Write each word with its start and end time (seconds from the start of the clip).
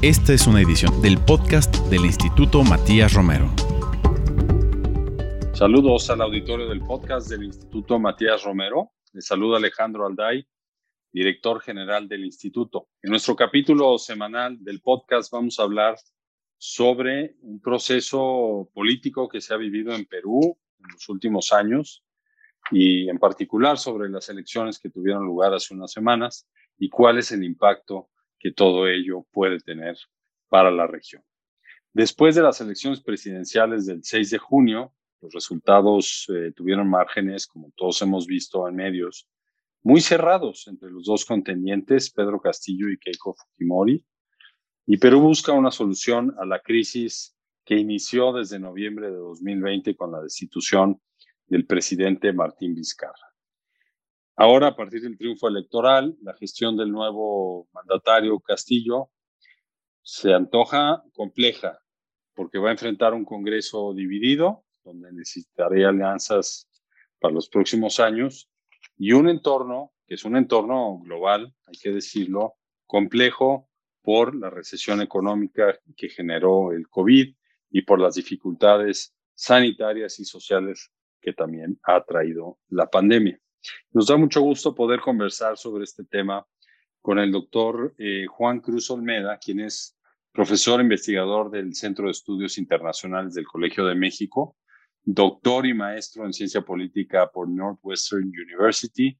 Esta 0.00 0.32
es 0.32 0.46
una 0.46 0.62
edición 0.62 1.02
del 1.02 1.18
podcast 1.18 1.74
del 1.88 2.04
Instituto 2.04 2.62
Matías 2.62 3.14
Romero. 3.14 3.50
Saludos 5.54 6.08
al 6.08 6.20
auditorio 6.20 6.68
del 6.68 6.82
podcast 6.82 7.28
del 7.28 7.42
Instituto 7.42 7.98
Matías 7.98 8.44
Romero. 8.44 8.92
Les 9.12 9.26
saluda 9.26 9.56
Alejandro 9.56 10.06
Alday, 10.06 10.46
director 11.10 11.60
general 11.60 12.06
del 12.06 12.24
instituto. 12.24 12.90
En 13.02 13.10
nuestro 13.10 13.34
capítulo 13.34 13.98
semanal 13.98 14.62
del 14.62 14.80
podcast 14.82 15.32
vamos 15.32 15.58
a 15.58 15.64
hablar 15.64 15.96
sobre 16.58 17.34
un 17.40 17.60
proceso 17.60 18.70
político 18.72 19.28
que 19.28 19.40
se 19.40 19.52
ha 19.52 19.56
vivido 19.56 19.92
en 19.96 20.06
Perú 20.06 20.56
en 20.78 20.92
los 20.92 21.08
últimos 21.08 21.52
años 21.52 22.04
y 22.70 23.08
en 23.08 23.18
particular 23.18 23.78
sobre 23.78 24.08
las 24.08 24.28
elecciones 24.28 24.78
que 24.78 24.90
tuvieron 24.90 25.26
lugar 25.26 25.54
hace 25.54 25.74
unas 25.74 25.90
semanas 25.90 26.46
y 26.78 26.88
cuál 26.88 27.18
es 27.18 27.32
el 27.32 27.42
impacto 27.42 28.10
que 28.38 28.52
todo 28.52 28.88
ello 28.88 29.26
puede 29.32 29.58
tener 29.58 29.96
para 30.48 30.70
la 30.70 30.86
región. 30.86 31.22
Después 31.92 32.34
de 32.34 32.42
las 32.42 32.60
elecciones 32.60 33.00
presidenciales 33.00 33.86
del 33.86 34.04
6 34.04 34.30
de 34.30 34.38
junio, 34.38 34.94
los 35.20 35.32
resultados 35.32 36.26
eh, 36.28 36.52
tuvieron 36.54 36.88
márgenes, 36.88 37.46
como 37.46 37.72
todos 37.76 38.00
hemos 38.02 38.26
visto 38.26 38.68
en 38.68 38.76
medios, 38.76 39.28
muy 39.82 40.00
cerrados 40.00 40.66
entre 40.68 40.90
los 40.90 41.06
dos 41.06 41.24
contendientes, 41.24 42.10
Pedro 42.10 42.40
Castillo 42.40 42.88
y 42.88 42.98
Keiko 42.98 43.34
Fujimori. 43.34 44.04
Y 44.86 44.96
Perú 44.98 45.20
busca 45.20 45.52
una 45.52 45.70
solución 45.70 46.34
a 46.38 46.46
la 46.46 46.60
crisis 46.60 47.36
que 47.64 47.76
inició 47.76 48.32
desde 48.32 48.58
noviembre 48.58 49.10
de 49.10 49.16
2020 49.16 49.96
con 49.96 50.12
la 50.12 50.22
destitución 50.22 51.00
del 51.46 51.66
presidente 51.66 52.32
Martín 52.32 52.74
Vizcarra. 52.74 53.27
Ahora, 54.40 54.68
a 54.68 54.76
partir 54.76 55.02
del 55.02 55.18
triunfo 55.18 55.48
electoral, 55.48 56.16
la 56.22 56.32
gestión 56.34 56.76
del 56.76 56.92
nuevo 56.92 57.68
mandatario 57.72 58.38
Castillo 58.38 59.10
se 60.00 60.32
antoja 60.32 61.02
compleja 61.12 61.80
porque 62.34 62.58
va 62.58 62.68
a 62.68 62.70
enfrentar 62.70 63.14
un 63.14 63.24
Congreso 63.24 63.92
dividido, 63.94 64.64
donde 64.84 65.12
necesitaría 65.12 65.88
alianzas 65.88 66.68
para 67.18 67.34
los 67.34 67.48
próximos 67.48 67.98
años, 67.98 68.48
y 68.96 69.10
un 69.10 69.28
entorno, 69.28 69.92
que 70.06 70.14
es 70.14 70.24
un 70.24 70.36
entorno 70.36 71.00
global, 71.00 71.52
hay 71.66 71.74
que 71.82 71.90
decirlo, 71.90 72.54
complejo 72.86 73.68
por 74.02 74.36
la 74.36 74.50
recesión 74.50 75.00
económica 75.00 75.80
que 75.96 76.10
generó 76.10 76.70
el 76.70 76.88
COVID 76.88 77.34
y 77.70 77.82
por 77.82 77.98
las 77.98 78.14
dificultades 78.14 79.16
sanitarias 79.34 80.20
y 80.20 80.24
sociales 80.24 80.92
que 81.20 81.32
también 81.32 81.80
ha 81.82 82.04
traído 82.04 82.60
la 82.68 82.88
pandemia. 82.88 83.40
Nos 83.92 84.06
da 84.06 84.16
mucho 84.16 84.40
gusto 84.40 84.74
poder 84.74 85.00
conversar 85.00 85.56
sobre 85.56 85.84
este 85.84 86.04
tema 86.04 86.46
con 87.00 87.18
el 87.18 87.32
doctor 87.32 87.94
eh, 87.98 88.26
Juan 88.26 88.60
Cruz 88.60 88.90
Olmeda, 88.90 89.38
quien 89.38 89.60
es 89.60 89.96
profesor 90.32 90.80
investigador 90.80 91.50
del 91.50 91.74
Centro 91.74 92.06
de 92.06 92.12
Estudios 92.12 92.58
Internacionales 92.58 93.34
del 93.34 93.46
Colegio 93.46 93.86
de 93.86 93.94
México, 93.94 94.56
doctor 95.02 95.66
y 95.66 95.74
maestro 95.74 96.24
en 96.26 96.32
ciencia 96.32 96.60
política 96.60 97.30
por 97.32 97.48
Northwestern 97.48 98.24
University, 98.24 99.18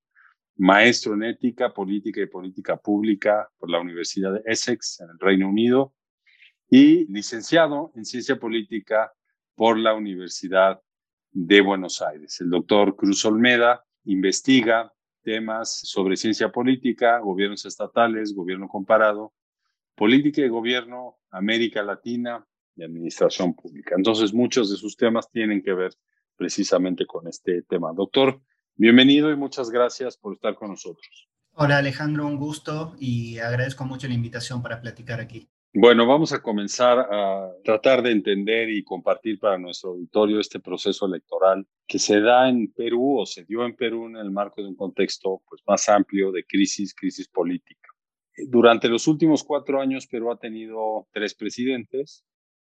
maestro 0.56 1.14
en 1.14 1.22
ética, 1.22 1.72
política 1.72 2.20
y 2.20 2.26
política 2.26 2.76
pública 2.76 3.48
por 3.58 3.70
la 3.70 3.80
Universidad 3.80 4.34
de 4.34 4.42
Essex 4.44 5.00
en 5.00 5.10
el 5.10 5.18
Reino 5.18 5.48
Unido 5.48 5.94
y 6.68 7.10
licenciado 7.10 7.92
en 7.94 8.04
ciencia 8.04 8.38
política 8.38 9.12
por 9.54 9.78
la 9.78 9.94
Universidad 9.94 10.80
de 11.30 11.60
Buenos 11.60 12.02
Aires. 12.02 12.40
El 12.40 12.50
doctor 12.50 12.94
Cruz 12.96 13.24
Olmeda 13.24 13.84
investiga 14.04 14.92
temas 15.22 15.80
sobre 15.82 16.16
ciencia 16.16 16.50
política, 16.50 17.18
gobiernos 17.18 17.64
estatales, 17.66 18.34
gobierno 18.34 18.68
comparado, 18.68 19.34
política 19.94 20.40
y 20.40 20.48
gobierno, 20.48 21.18
América 21.30 21.82
Latina 21.82 22.46
y 22.76 22.84
administración 22.84 23.54
pública. 23.54 23.94
Entonces, 23.96 24.32
muchos 24.32 24.70
de 24.70 24.76
sus 24.76 24.96
temas 24.96 25.30
tienen 25.30 25.62
que 25.62 25.74
ver 25.74 25.92
precisamente 26.36 27.04
con 27.04 27.26
este 27.26 27.62
tema. 27.62 27.92
Doctor, 27.92 28.40
bienvenido 28.76 29.30
y 29.30 29.36
muchas 29.36 29.70
gracias 29.70 30.16
por 30.16 30.34
estar 30.34 30.54
con 30.54 30.70
nosotros. 30.70 31.28
Hola 31.52 31.78
Alejandro, 31.78 32.24
un 32.24 32.36
gusto 32.36 32.94
y 33.00 33.38
agradezco 33.38 33.84
mucho 33.84 34.06
la 34.06 34.14
invitación 34.14 34.62
para 34.62 34.80
platicar 34.80 35.18
aquí. 35.20 35.50
Bueno, 35.74 36.06
vamos 36.06 36.32
a 36.32 36.40
comenzar 36.40 36.98
a 36.98 37.52
tratar 37.62 38.02
de 38.02 38.10
entender 38.10 38.70
y 38.70 38.82
compartir 38.82 39.38
para 39.38 39.58
nuestro 39.58 39.90
auditorio 39.90 40.40
este 40.40 40.60
proceso 40.60 41.04
electoral 41.04 41.66
que 41.86 41.98
se 41.98 42.20
da 42.20 42.48
en 42.48 42.72
Perú 42.72 43.20
o 43.20 43.26
se 43.26 43.44
dio 43.44 43.66
en 43.66 43.76
Perú 43.76 44.06
en 44.06 44.16
el 44.16 44.30
marco 44.30 44.62
de 44.62 44.68
un 44.68 44.76
contexto 44.76 45.42
pues, 45.46 45.62
más 45.66 45.88
amplio 45.90 46.32
de 46.32 46.44
crisis, 46.44 46.94
crisis 46.94 47.28
política. 47.28 47.88
Durante 48.46 48.88
los 48.88 49.06
últimos 49.08 49.44
cuatro 49.44 49.80
años, 49.80 50.06
Perú 50.06 50.30
ha 50.30 50.38
tenido 50.38 51.06
tres 51.12 51.34
presidentes. 51.34 52.24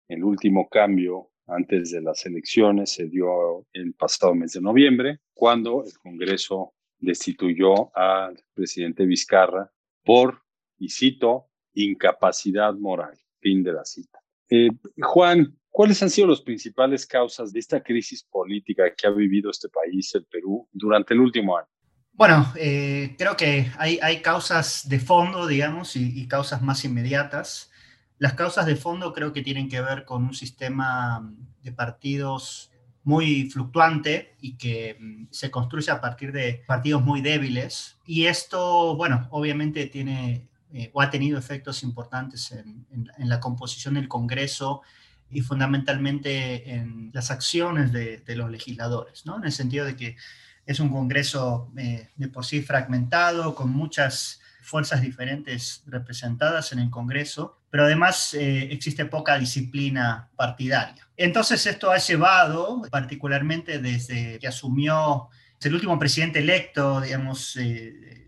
El 0.07 0.23
último 0.23 0.67
cambio 0.67 1.29
antes 1.45 1.91
de 1.91 2.01
las 2.01 2.25
elecciones 2.25 2.93
se 2.93 3.07
dio 3.07 3.65
el 3.73 3.93
pasado 3.93 4.33
mes 4.33 4.53
de 4.53 4.61
noviembre, 4.61 5.19
cuando 5.33 5.83
el 5.85 5.93
Congreso 5.99 6.73
destituyó 6.97 7.95
al 7.95 8.43
presidente 8.55 9.05
Vizcarra 9.05 9.71
por, 10.03 10.41
y 10.79 10.89
cito, 10.89 11.46
incapacidad 11.83 12.73
moral. 12.73 13.17
Fin 13.39 13.63
de 13.63 13.73
la 13.73 13.85
cita. 13.85 14.19
Eh, 14.49 14.69
Juan, 15.01 15.55
¿cuáles 15.69 16.01
han 16.01 16.09
sido 16.09 16.27
las 16.27 16.41
principales 16.41 17.05
causas 17.05 17.51
de 17.51 17.59
esta 17.59 17.81
crisis 17.81 18.23
política 18.23 18.83
que 18.95 19.07
ha 19.07 19.11
vivido 19.11 19.51
este 19.51 19.69
país, 19.69 20.13
el 20.15 20.25
Perú, 20.25 20.67
durante 20.71 21.13
el 21.13 21.19
último 21.19 21.57
año? 21.57 21.67
Bueno, 22.13 22.51
eh, 22.55 23.15
creo 23.17 23.37
que 23.37 23.67
hay, 23.77 23.99
hay, 24.01 24.21
causas 24.23 24.89
de 24.89 24.99
fondo, 24.99 25.45
digamos, 25.45 25.95
y, 25.95 26.19
y, 26.19 26.27
causas 26.27 26.63
más 26.63 26.83
inmediatas. 26.83 27.69
Las 28.17 28.33
causas 28.33 28.65
de 28.65 28.75
fondo 28.75 29.13
creo 29.13 29.33
que 29.33 29.43
tienen 29.43 29.69
que 29.69 29.81
ver 29.81 30.03
con 30.03 30.23
un 30.23 30.33
sistema 30.33 31.31
de 31.61 31.71
partidos 31.71 32.71
muy 33.07 33.49
fluctuante 33.49 34.35
y 34.41 34.57
que 34.57 34.97
mm, 34.99 35.27
se 35.31 35.49
construye 35.49 35.91
a 35.91 36.01
partir 36.01 36.33
de 36.33 36.63
partidos 36.67 37.01
muy 37.01 37.21
débiles. 37.21 37.97
Y 38.05 38.25
esto, 38.25 38.97
bueno, 38.97 39.27
obviamente 39.31 39.85
tiene 39.85 40.49
eh, 40.73 40.89
o 40.93 41.01
ha 41.01 41.09
tenido 41.09 41.39
efectos 41.39 41.81
importantes 41.81 42.51
en, 42.51 42.85
la 43.19 43.39
composición 43.39 43.93
del 43.93 44.09
Congreso 44.09 44.81
y 45.29 45.41
fundamentalmente 45.41 46.73
en 46.73 47.09
las 47.13 47.31
acciones 47.31 47.93
de, 47.93 48.35
los 48.35 48.51
legisladores, 48.51 49.25
¿no? 49.25 49.37
En 49.37 49.45
el 49.45 49.51
sentido 49.53 49.85
de 49.85 49.95
que 49.95 50.17
es 50.65 50.79
un 50.81 50.89
Congreso 50.89 51.71
eh, 51.77 52.09
de 52.17 52.27
por 52.27 52.45
sí 52.45 52.61
fragmentado, 52.61 53.55
con 53.55 53.69
muchas 53.69 54.41
fuerzas 54.61 55.01
diferentes 55.01 55.83
representadas 55.85 56.73
en 56.73 56.79
el 56.79 56.89
Congreso, 56.89 57.59
pero 57.69 57.85
además 57.85 58.33
eh, 58.33 58.67
existe 58.69 59.05
poca 59.05 59.37
disciplina 59.39 60.29
partidaria. 60.35 61.07
Entonces 61.15 61.65
esto 61.65 61.91
ha 61.91 61.97
llevado, 61.97 62.81
particularmente 62.91 63.79
desde 63.79 64.37
que 64.39 64.47
asumió 64.47 65.29
el 65.61 65.73
último 65.73 65.97
presidente 65.97 66.39
electo, 66.39 66.99
digamos, 67.01 67.57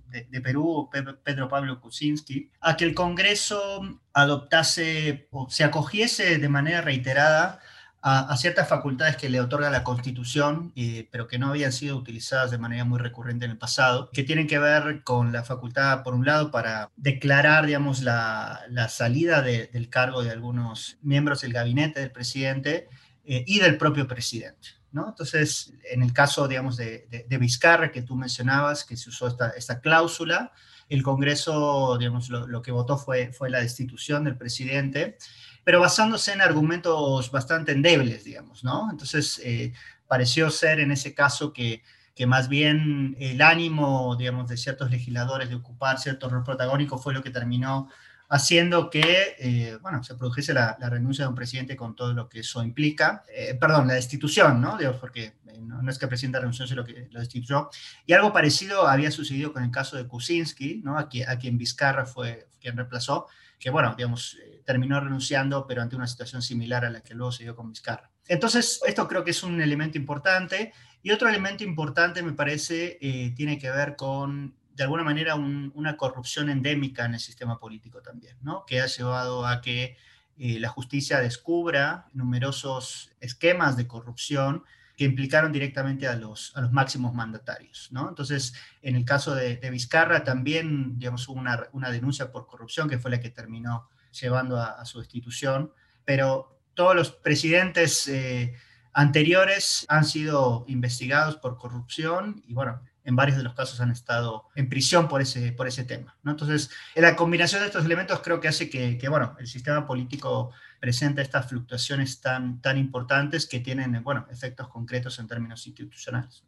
de, 0.10 0.42
Perú, 0.42 0.90
Pedro 1.24 1.48
Pablo 1.48 1.80
Kuczynski, 1.80 2.52
a 2.62 2.76
que 2.76 2.86
el 2.86 2.94
Congreso 2.94 4.00
adoptase 4.14 5.28
o 5.32 5.50
se 5.50 5.64
acogiese 5.64 6.38
de 6.38 6.50
manera 6.50 6.82
reiterada 6.82 7.60
a, 8.02 8.36
ciertas 8.38 8.68
facultades 8.70 9.18
que 9.18 9.30
le 9.30 9.42
otorga 9.42 9.70
la 9.70 9.84
Constitución, 9.84 10.72
eh, 10.76 11.08
pero 11.12 11.28
que 11.28 11.38
no 11.38 11.50
habían 11.50 11.74
sido 11.74 11.98
utilizadas 11.98 12.52
de 12.52 12.58
manera 12.58 12.86
muy 12.86 13.00
recurrente 13.00 13.46
en 13.46 13.52
el 13.52 13.58
pasado, 13.58 14.10
que 14.12 14.24
tienen 14.24 14.48
que 14.48 14.60
ver 14.60 15.04
con 15.04 15.32
la 15.34 15.44
facultad, 15.44 16.04
por 16.04 16.14
un 16.14 16.26
lado, 16.26 16.50
para 16.52 16.92
declarar, 16.96 17.66
digamos, 17.66 18.02
la, 18.02 18.66
salida 18.90 19.42
del 19.42 19.90
cargo 19.90 20.24
de 20.24 20.32
algunos 20.32 20.98
miembros 21.02 21.42
del 21.42 21.54
gabinete 21.54 22.00
del 22.00 22.12
presidente 22.12 22.88
eh, 23.26 23.44
y 23.46 23.60
del 23.60 23.78
propio 23.78 24.08
presidente. 24.08 24.79
Entonces, 24.94 25.74
en 25.92 26.02
el 26.02 26.14
caso, 26.14 26.48
digamos, 26.48 26.78
de, 26.78 27.26
de, 27.28 27.38
Vizcarra, 27.38 27.92
que 27.92 28.02
tú 28.02 28.16
mencionabas, 28.16 28.84
que 28.84 28.98
se 28.98 29.10
usó 29.10 29.28
esta, 29.28 29.50
esta 29.50 29.80
cláusula, 29.82 30.52
el 30.90 31.04
Congreso, 31.04 31.98
digamos, 31.98 32.30
lo, 32.30 32.62
que 32.62 32.72
votó 32.72 32.98
fue, 32.98 33.32
fue 33.32 33.50
la 33.50 33.60
destitución 33.60 34.24
del 34.24 34.38
presidente, 34.38 35.18
pero 35.64 35.80
basándose 35.80 36.34
en 36.34 36.42
argumentos 36.42 37.30
bastante 37.32 37.72
endebles, 37.72 38.24
digamos, 38.24 38.64
¿no? 38.64 38.90
Entonces, 38.90 39.40
eh, 39.44 39.74
pareció 40.08 40.50
ser 40.50 40.80
en 40.80 40.92
ese 40.92 41.14
caso 41.14 41.54
que, 41.54 41.84
que 42.16 42.26
más 42.26 42.50
bien 42.50 43.16
el 43.20 43.42
ánimo, 43.42 44.16
digamos, 44.16 44.50
de 44.50 44.58
ciertos 44.58 44.90
legisladores 44.90 45.50
de 45.50 45.56
ocupar 45.56 46.00
cierto 46.00 46.28
rol 46.28 46.44
protagónico 46.44 46.98
fue 46.98 47.14
lo 47.14 47.22
que 47.22 47.30
terminó 47.30 47.90
haciendo 48.30 48.92
que, 48.92 49.36
eh, 49.40 49.78
bueno, 49.82 50.04
se 50.04 50.14
produjese 50.14 50.54
la, 50.54 50.78
renuncia 50.80 51.26
de 51.26 51.30
un 51.30 51.36
presidente 51.36 51.76
con 51.76 51.96
todo 51.96 52.14
lo 52.14 52.30
que 52.30 52.42
eso 52.42 52.64
implica. 52.64 53.24
Eh, 53.34 53.56
perdón, 53.60 53.88
la 53.88 53.96
destitución, 53.96 54.62
¿no? 54.62 54.78
porque 55.02 55.34
eh, 55.48 55.60
no, 55.60 55.90
es 55.90 55.98
que 55.98 56.06
el 56.06 56.10
presidente 56.10 56.40
renunció, 56.40 56.68
sino 56.68 56.84
que 56.84 57.08
lo 57.10 57.20
destituyó. 57.20 57.70
Y 58.06 58.14
algo 58.14 58.32
parecido 58.32 58.88
había 58.88 59.10
sucedido 59.10 59.52
con 59.52 59.64
el 59.64 59.72
caso 59.72 59.98
de 59.98 60.08
Kuczynski, 60.08 60.82
¿no? 60.84 60.98
A, 60.98 61.10
quien, 61.10 61.28
a 61.28 61.38
quien 61.38 61.58
Vizcarra 61.58 62.06
fue 62.06 62.48
quien 62.62 62.78
reemplazó, 62.78 63.26
que, 63.58 63.72
bueno, 63.72 63.96
digamos, 63.98 64.38
terminó 64.64 65.00
renunciando, 65.00 65.66
pero 65.66 65.82
ante 65.82 65.96
una 65.96 66.08
situación 66.08 66.42
similar 66.44 66.86
a 66.86 66.92
la 66.92 67.02
que 67.02 67.16
luego 67.16 67.32
se 67.32 67.44
dio 67.44 67.56
con 67.56 67.70
Vizcarra. 67.70 68.12
Entonces, 68.28 68.80
esto 68.86 69.08
creo 69.08 69.24
que 69.24 69.32
es 69.32 69.42
un 69.42 69.60
elemento 69.60 69.98
importante. 69.98 70.72
Y 71.02 71.12
otro 71.12 71.30
elemento 71.30 71.64
importante, 71.64 72.22
me 72.22 72.34
parece, 72.34 73.00
tiene 73.36 73.58
que 73.58 73.72
ver 73.72 73.96
con 73.96 74.59
de 74.80 74.84
alguna 74.86 75.04
manera 75.04 75.36
una 75.36 75.98
corrupción 75.98 76.50
endémica 76.50 77.04
en 77.04 77.16
el 77.16 77.20
sistema 77.20 77.60
político 77.60 78.02
también, 78.02 78.38
¿no? 78.42 78.66
que 78.66 78.80
ha 78.80 78.86
llevado 78.86 79.46
a 79.46 79.60
que 79.60 79.98
eh, 80.38 80.58
la 80.58 80.70
justicia 80.70 81.20
descubra 81.20 82.08
numerosos 82.14 83.12
esquemas 83.20 83.76
de 83.76 83.88
corrupción 83.88 84.64
que 84.96 85.04
implicaron 85.04 85.52
directamente 85.52 86.08
a 86.08 86.16
los, 86.16 86.56
a 86.56 86.62
los 86.62 86.72
máximos 86.72 87.14
mandatarios. 87.14 87.90
¿no? 87.92 88.08
Entonces, 88.08 88.54
en 88.82 88.96
el 88.96 89.04
caso 89.04 89.36
de, 89.36 89.60
Vizcarra 89.70 90.24
también 90.24 90.98
digamos, 90.98 91.28
hubo 91.28 91.42
una, 91.42 91.68
una, 91.74 91.92
denuncia 91.92 92.32
por 92.32 92.48
corrupción 92.48 92.88
que 92.88 93.00
fue 93.00 93.12
la 93.12 93.20
que 93.20 93.32
terminó 93.32 93.90
llevando 94.18 94.62
a, 94.62 94.86
su 94.86 95.00
destitución, 95.00 95.74
pero 96.06 96.58
todos 96.74 96.96
los 96.96 97.12
presidentes 97.12 98.08
eh, 98.08 98.54
anteriores 98.94 99.86
han 99.90 100.06
sido 100.06 100.64
investigados 100.70 101.36
por 101.36 101.58
corrupción 101.58 102.42
y 102.48 102.54
bueno, 102.54 102.82
en 103.10 103.16
varios 103.16 103.38
de 103.38 103.44
los 103.44 103.56
casos 103.56 103.82
han 103.82 103.90
estado 103.90 104.46
en 104.56 104.70
prisión 104.70 105.08
por 105.08 105.20
ese, 105.20 105.52
por 105.52 105.68
ese 105.68 105.84
tema. 105.84 106.16
¿no? 106.22 106.32
Entonces, 106.32 106.70
la 106.96 107.16
combinación 107.16 107.62
de 107.62 107.68
estos 107.68 107.84
elementos 107.84 108.22
creo 108.22 108.40
que 108.40 108.48
hace 108.48 108.70
que, 108.70 109.00
que, 109.00 109.10
bueno, 109.10 109.36
el 109.40 109.48
sistema 109.48 109.88
político 109.88 110.52
presente 110.80 111.24
estas 111.24 111.50
fluctuaciones 111.50 112.22
tan, 112.22 112.62
tan 112.62 112.78
importantes 112.78 113.48
que 113.48 113.62
tienen 113.62 114.04
bueno, 114.04 114.28
efectos 114.30 114.68
concretos 114.68 115.18
en 115.18 115.28
términos 115.28 115.66
institucionales. 115.66 116.46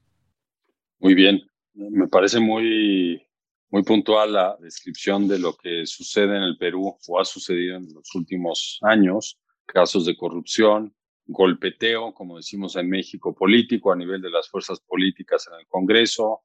Muy 0.99 1.15
bien, 1.15 1.41
me 1.73 2.07
parece 2.07 2.39
muy, 2.39 3.27
muy 3.71 3.81
puntual 3.81 4.33
la 4.33 4.55
descripción 4.61 5.27
de 5.27 5.39
lo 5.39 5.57
que 5.57 5.87
sucede 5.87 6.37
en 6.37 6.43
el 6.43 6.59
Perú 6.59 6.95
o 7.07 7.19
ha 7.19 7.25
sucedido 7.25 7.77
en 7.77 7.91
los 7.91 8.13
últimos 8.13 8.77
años, 8.83 9.39
casos 9.65 10.05
de 10.05 10.15
corrupción, 10.15 10.93
golpeteo, 11.25 12.13
como 12.13 12.37
decimos 12.37 12.75
en 12.75 12.89
México, 12.89 13.33
político 13.33 13.91
a 13.91 13.95
nivel 13.95 14.21
de 14.21 14.29
las 14.29 14.49
fuerzas 14.49 14.79
políticas 14.81 15.47
en 15.47 15.59
el 15.59 15.67
Congreso. 15.67 16.41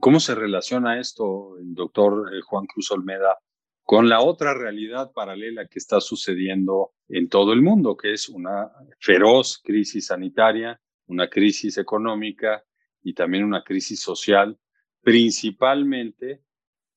¿Cómo 0.00 0.18
se 0.18 0.34
relaciona 0.34 0.98
esto, 0.98 1.56
doctor 1.60 2.34
eh, 2.34 2.40
Juan 2.40 2.66
Cruz 2.66 2.90
Olmeda, 2.90 3.38
con 3.84 4.08
la 4.08 4.20
otra 4.20 4.52
realidad 4.52 5.12
paralela 5.12 5.68
que 5.68 5.78
está 5.78 6.00
sucediendo 6.00 6.92
en 7.08 7.28
todo 7.28 7.52
el 7.52 7.62
mundo, 7.62 7.96
que 7.96 8.12
es 8.12 8.28
una 8.28 8.68
feroz 8.98 9.60
crisis 9.62 10.06
sanitaria, 10.06 10.80
una 11.06 11.28
crisis 11.28 11.78
económica 11.78 12.64
y 13.00 13.14
también 13.14 13.44
una 13.44 13.62
crisis 13.62 14.00
social, 14.00 14.58
principalmente 15.02 16.42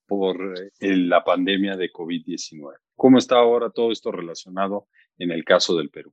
por 0.07 0.55
eh, 0.79 0.97
la 0.97 1.23
pandemia 1.23 1.77
de 1.77 1.91
COVID-19. 1.91 2.73
¿Cómo 2.95 3.19
está 3.19 3.35
ahora 3.35 3.69
todo 3.69 3.91
esto 3.91 4.11
relacionado 4.11 4.87
en 5.19 5.29
el 5.29 5.45
caso 5.45 5.77
del 5.77 5.91
Perú? 5.91 6.11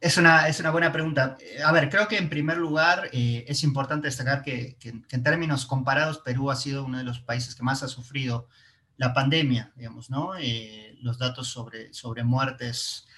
Es 0.00 0.16
una, 0.16 0.46
es 0.46 0.60
una 0.60 0.70
buena 0.70 0.92
pregunta. 0.92 1.36
Eh, 1.40 1.60
a 1.62 1.72
ver, 1.72 1.90
creo 1.90 2.06
que 2.06 2.18
en 2.18 2.28
primer 2.28 2.56
lugar 2.56 3.10
eh, 3.12 3.44
es 3.48 3.64
importante 3.64 4.06
destacar 4.06 4.42
que, 4.42 4.76
en 4.82 5.22
términos 5.24 5.66
comparados 5.66 6.18
Perú 6.18 6.50
ha 6.50 6.56
sido 6.56 6.84
uno 6.84 6.98
de 6.98 7.04
los 7.04 7.18
países 7.18 7.56
que 7.56 7.64
más 7.64 7.82
ha 7.82 7.88
sufrido 7.88 8.48
la 8.96 9.12
pandemia, 9.12 9.72
digamos, 9.74 10.08
¿no? 10.08 10.36
Eh, 10.36 10.96
los 11.02 11.18
datos 11.18 11.48
sobre, 11.48 11.92
sobre 11.92 12.22
muertes 12.22 13.08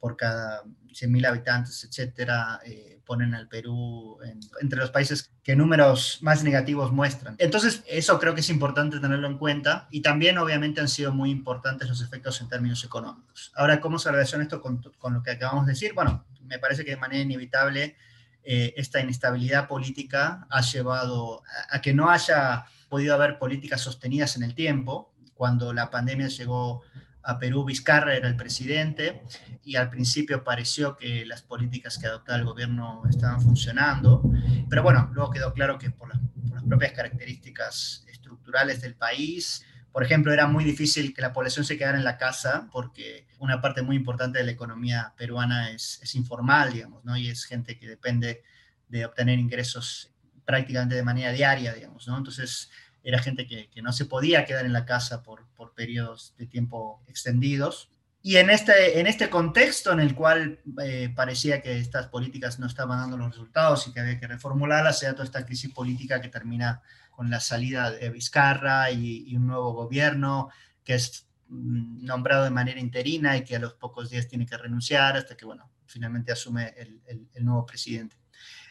por 0.00 0.16
cada 0.16 0.62
100.000 0.64 1.26
habitantes, 1.26 1.84
etcétera, 1.84 2.60
eh, 2.64 3.00
ponen 3.04 3.34
al 3.34 3.48
Perú 3.48 4.18
entre 4.60 4.78
los 4.78 4.90
países 4.90 5.32
que 5.42 5.56
números 5.56 6.18
más 6.20 6.44
negativos 6.44 6.92
muestran. 6.92 7.36
Entonces, 7.38 7.82
eso 7.88 8.18
creo 8.18 8.34
que 8.34 8.40
es 8.40 8.50
importante 8.50 9.00
tenerlo 9.00 9.26
en 9.28 9.38
cuenta 9.38 9.88
y 9.90 10.02
también, 10.02 10.36
obviamente, 10.38 10.80
han 10.80 10.88
sido 10.88 11.12
muy 11.12 11.30
importantes 11.30 11.88
los 11.88 12.02
efectos 12.02 12.40
en 12.40 12.48
términos 12.48 12.84
económicos. 12.84 13.50
Ahora, 13.54 13.80
¿cómo 13.80 13.98
se 13.98 14.10
relaciona 14.10 14.44
esto 14.44 14.60
con, 14.60 14.82
con 14.98 15.14
lo 15.14 15.22
que 15.22 15.30
acabamos 15.30 15.66
de 15.66 15.72
decir? 15.72 15.94
Bueno, 15.94 16.26
me 16.42 16.58
parece 16.58 16.84
que 16.84 16.92
de 16.92 16.96
manera 16.98 17.22
inevitable 17.22 17.96
eh, 18.42 18.74
esta 18.76 19.00
inestabilidad 19.00 19.68
política 19.68 20.46
ha 20.50 20.60
llevado 20.60 21.42
a, 21.70 21.76
a 21.76 21.80
que 21.80 21.94
no 21.94 22.10
haya 22.10 22.66
podido 22.88 23.14
haber 23.14 23.38
políticas 23.38 23.80
sostenidas 23.80 24.36
en 24.36 24.42
el 24.42 24.54
tiempo. 24.54 25.14
Cuando 25.34 25.72
la 25.72 25.90
pandemia 25.90 26.28
llegó 26.28 26.82
a 27.28 27.38
Perú 27.38 27.62
Vizcarra 27.62 28.14
era 28.16 28.26
el 28.26 28.36
presidente 28.36 29.22
y 29.62 29.76
al 29.76 29.90
principio 29.90 30.42
pareció 30.44 30.96
que 30.96 31.26
las 31.26 31.42
políticas 31.42 31.98
que 31.98 32.06
adoptaba 32.06 32.38
el 32.38 32.46
gobierno 32.46 33.02
estaban 33.08 33.42
funcionando, 33.42 34.22
pero 34.70 34.82
bueno, 34.82 35.10
luego 35.12 35.30
quedó 35.30 35.52
claro 35.52 35.78
que 35.78 35.90
por 35.90 36.08
las, 36.08 36.18
propias 36.66 36.92
características 36.92 38.04
estructurales 38.08 38.80
del 38.80 38.94
país, 38.94 39.62
por 39.92 40.02
ejemplo, 40.02 40.32
era 40.32 40.46
muy 40.46 40.64
difícil 40.64 41.12
que 41.12 41.20
la 41.20 41.34
población 41.34 41.66
se 41.66 41.76
quedara 41.76 41.98
en 41.98 42.04
la 42.04 42.16
casa 42.16 42.68
porque 42.72 43.26
una 43.38 43.60
parte 43.60 43.82
muy 43.82 43.96
importante 43.96 44.38
de 44.38 44.44
la 44.44 44.52
economía 44.52 45.12
peruana 45.16 45.70
es, 45.70 46.00
es 46.02 46.14
informal, 46.14 46.72
digamos, 46.72 47.04
¿no? 47.04 47.16
Y 47.16 47.28
es 47.28 47.44
gente 47.44 47.78
que 47.78 47.86
depende 47.86 48.42
de 48.88 49.04
obtener 49.04 49.38
ingresos 49.38 50.14
prácticamente 50.46 50.94
de 50.94 51.02
manera 51.02 51.30
diaria, 51.32 51.74
digamos, 51.74 52.08
¿no? 52.08 52.16
Entonces, 52.16 52.70
era 53.08 53.22
gente 53.22 53.46
que, 53.46 53.70
no 53.80 53.90
se 53.90 54.04
podía 54.04 54.44
quedar 54.44 54.66
en 54.66 54.74
la 54.74 54.84
casa 54.84 55.22
por, 55.22 55.46
por 55.56 55.72
periodos 55.72 56.34
de 56.36 56.46
tiempo 56.46 57.02
extendidos. 57.06 57.88
Y 58.20 58.36
en 58.36 58.50
este, 58.50 59.00
en 59.00 59.06
este 59.06 59.30
contexto 59.30 59.92
en 59.92 60.00
el 60.00 60.14
cual 60.14 60.60
eh, 60.82 61.10
parecía 61.16 61.62
que 61.62 61.78
estas 61.78 62.08
políticas 62.08 62.58
no 62.58 62.66
estaban 62.66 62.98
dando 62.98 63.16
los 63.16 63.30
resultados 63.30 63.86
y 63.86 63.94
que 63.94 64.00
había 64.00 64.20
que 64.20 64.26
reformularlas, 64.26 64.98
se 64.98 65.06
da 65.06 65.12
toda 65.12 65.24
esta 65.24 65.46
crisis 65.46 65.72
política 65.72 66.20
que 66.20 66.28
termina 66.28 66.82
con 67.10 67.30
la 67.30 67.40
salida 67.40 67.90
de 67.90 68.10
Vizcarra 68.10 68.90
y, 68.90 69.34
un 69.34 69.46
nuevo 69.46 69.72
gobierno 69.72 70.50
que 70.84 70.96
es 70.96 71.26
nombrado 71.48 72.44
de 72.44 72.50
manera 72.50 72.78
interina 72.78 73.38
y 73.38 73.44
que 73.44 73.56
a 73.56 73.60
los 73.60 73.72
pocos 73.72 74.10
días 74.10 74.28
tiene 74.28 74.44
que 74.44 74.58
renunciar 74.58 75.16
hasta 75.16 75.34
que, 75.34 75.46
bueno, 75.46 75.70
finalmente 75.86 76.32
asume 76.32 76.74
el 76.76 77.44
nuevo 77.44 77.64
presidente. 77.64 78.18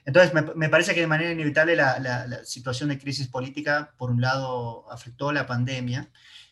Entonces, 0.07 0.31
me, 0.55 0.69
parece 0.69 0.93
que 0.93 1.01
de 1.01 1.07
manera 1.07 1.33
inevitable 1.33 1.75
la, 1.75 2.39
situación 2.45 2.87
de 2.87 2.97
crisis 2.97 3.27
política, 3.27 3.93
por 3.97 4.09
un 4.09 4.21
lado, 4.21 4.89
afectó 4.89 5.33
la 5.33 5.45
pandemia, 5.45 6.09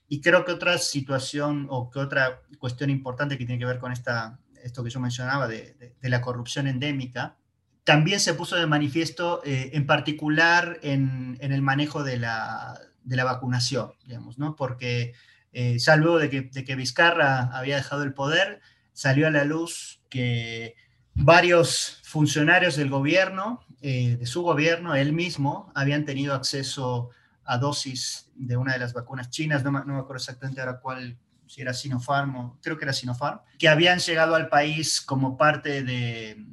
y 0.09 0.19
creo 0.19 0.43
que 0.43 0.51
otra 0.51 0.77
situación 0.77 1.67
o 1.69 1.89
que 1.89 1.99
otra 1.99 2.41
cuestión 2.59 2.89
importante 2.89 3.37
que 3.37 3.45
tiene 3.45 3.57
que 3.57 3.65
ver 3.65 3.79
con 3.79 3.93
esta, 3.93 4.39
esto 4.61 4.83
que 4.83 4.89
yo 4.89 4.99
mencionaba 4.99 5.47
de, 5.47 5.95
la 6.01 6.19
corrupción 6.19 6.67
endémica, 6.67 7.37
también 7.85 8.19
se 8.19 8.33
puso 8.33 8.57
de 8.57 8.67
manifiesto 8.67 9.41
eh, 9.45 9.69
en 9.71 9.85
particular 9.85 10.77
en, 10.81 11.37
el 11.39 11.61
manejo 11.61 12.03
de 12.03 12.17
la, 12.17 12.77
vacunación, 13.05 13.93
digamos, 14.05 14.37
¿no? 14.37 14.57
Porque 14.57 15.13
eh, 15.53 15.77
de 15.77 16.29
que, 16.29 16.41
de 16.41 16.65
que 16.65 16.75
Vizcarra 16.75 17.55
había 17.57 17.77
dejado 17.77 18.03
el 18.03 18.13
poder, 18.13 18.59
salió 18.91 19.27
a 19.27 19.31
la 19.31 19.45
luz 19.45 20.01
que 20.09 20.75
varios 21.15 21.99
funcionarios 22.03 22.75
del 22.75 22.89
gobierno, 22.89 23.65
eh, 23.81 24.17
de 24.17 24.25
su 24.25 24.43
gobierno, 24.43 24.95
él 24.95 25.13
mismo, 25.13 25.71
habían 25.73 26.05
tenido 26.05 26.33
acceso 26.33 27.09
a 27.45 27.57
dosis 27.57 28.29
de 28.35 28.57
una 28.57 28.73
de 28.73 28.79
las 28.79 28.93
vacunas 28.93 29.29
chinas, 29.29 29.63
no, 29.63 29.71
me 29.71 29.79
acuerdo 29.79 30.15
exactamente 30.15 30.59
ahora 30.59 30.79
cuál, 30.79 31.17
si 31.47 31.61
era 31.61 31.73
Sinopharm 31.73 32.35
o 32.35 32.59
creo 32.61 32.77
que 32.77 32.85
era 32.85 32.93
Sinopharm, 32.93 33.39
que 33.57 33.69
habían 33.69 33.99
llegado 33.99 34.35
al 34.35 34.49
país 34.49 35.01
como 35.01 35.37
parte 35.37 35.83
de, 35.83 36.43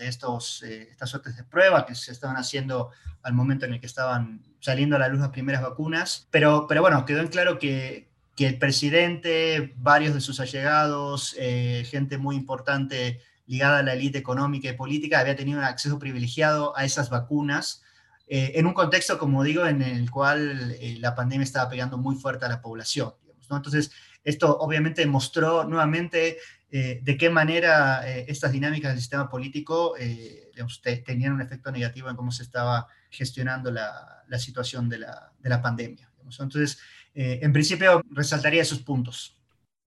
estos, 0.00 0.62
eh, 0.62 0.88
estas 0.90 1.10
suertes 1.10 1.36
de 1.36 1.44
prueba 1.44 1.86
que 1.86 1.94
se 1.94 2.12
estaban 2.12 2.36
haciendo 2.36 2.90
al 3.22 3.32
momento 3.32 3.66
en 3.66 3.74
el 3.74 3.80
que 3.80 3.86
estaban 3.86 4.42
saliendo 4.60 4.96
a 4.96 4.98
la 4.98 5.08
luz 5.08 5.20
las 5.20 5.30
primeras 5.30 5.62
vacunas. 5.62 6.28
Pero, 6.30 6.66
pero 6.68 6.80
bueno, 6.80 7.04
quedó 7.04 7.20
en 7.20 7.28
claro 7.28 7.58
que, 7.58 8.10
que 8.34 8.46
el 8.46 8.58
presidente, 8.58 9.74
varios 9.76 10.14
de 10.14 10.20
sus 10.20 10.40
allegados, 10.40 11.36
eh, 11.38 11.86
gente 11.88 12.18
muy 12.18 12.36
importante 12.36 13.20
ligada 13.50 13.78
a 13.78 13.82
la 13.82 13.94
élite 13.94 14.16
económica 14.16 14.68
y 14.68 14.74
política, 14.74 15.18
había 15.18 15.34
tenido 15.34 15.58
un 15.58 15.64
acceso 15.64 15.98
privilegiado 15.98 16.76
a 16.76 16.84
esas 16.84 17.10
vacunas, 17.10 17.82
eh, 18.28 18.52
en 18.54 18.64
un 18.64 18.74
contexto, 18.74 19.18
como 19.18 19.42
digo, 19.42 19.66
en 19.66 19.82
el 19.82 20.08
cual 20.08 20.76
eh, 20.80 20.98
la 21.00 21.16
pandemia 21.16 21.42
estaba 21.42 21.68
pegando 21.68 21.98
muy 21.98 22.14
fuerte 22.14 22.44
a 22.44 22.48
la 22.48 22.62
población. 22.62 23.12
Entonces, 23.50 23.90
esto 24.22 24.56
obviamente 24.58 25.04
mostró 25.04 25.64
nuevamente 25.64 26.38
eh, 26.70 27.00
de 27.02 27.16
qué 27.16 27.28
manera 27.28 28.06
estas 28.06 28.52
dinámicas 28.52 28.92
del 28.92 29.00
sistema 29.00 29.28
político 29.28 29.94
tenían 31.04 31.32
un 31.32 31.40
efecto 31.40 31.72
negativo 31.72 32.08
en 32.08 32.14
cómo 32.14 32.30
se 32.30 32.44
estaba 32.44 32.86
gestionando 33.10 33.72
la, 33.72 34.22
la 34.28 34.38
situación 34.38 34.88
de 34.88 34.98
la, 34.98 35.32
de 35.40 35.48
la 35.48 35.60
pandemia. 35.60 36.08
Entonces, 36.22 36.78
en 37.12 37.52
principio, 37.52 38.04
resaltaría 38.12 38.62
esos 38.62 38.78
puntos. 38.78 39.36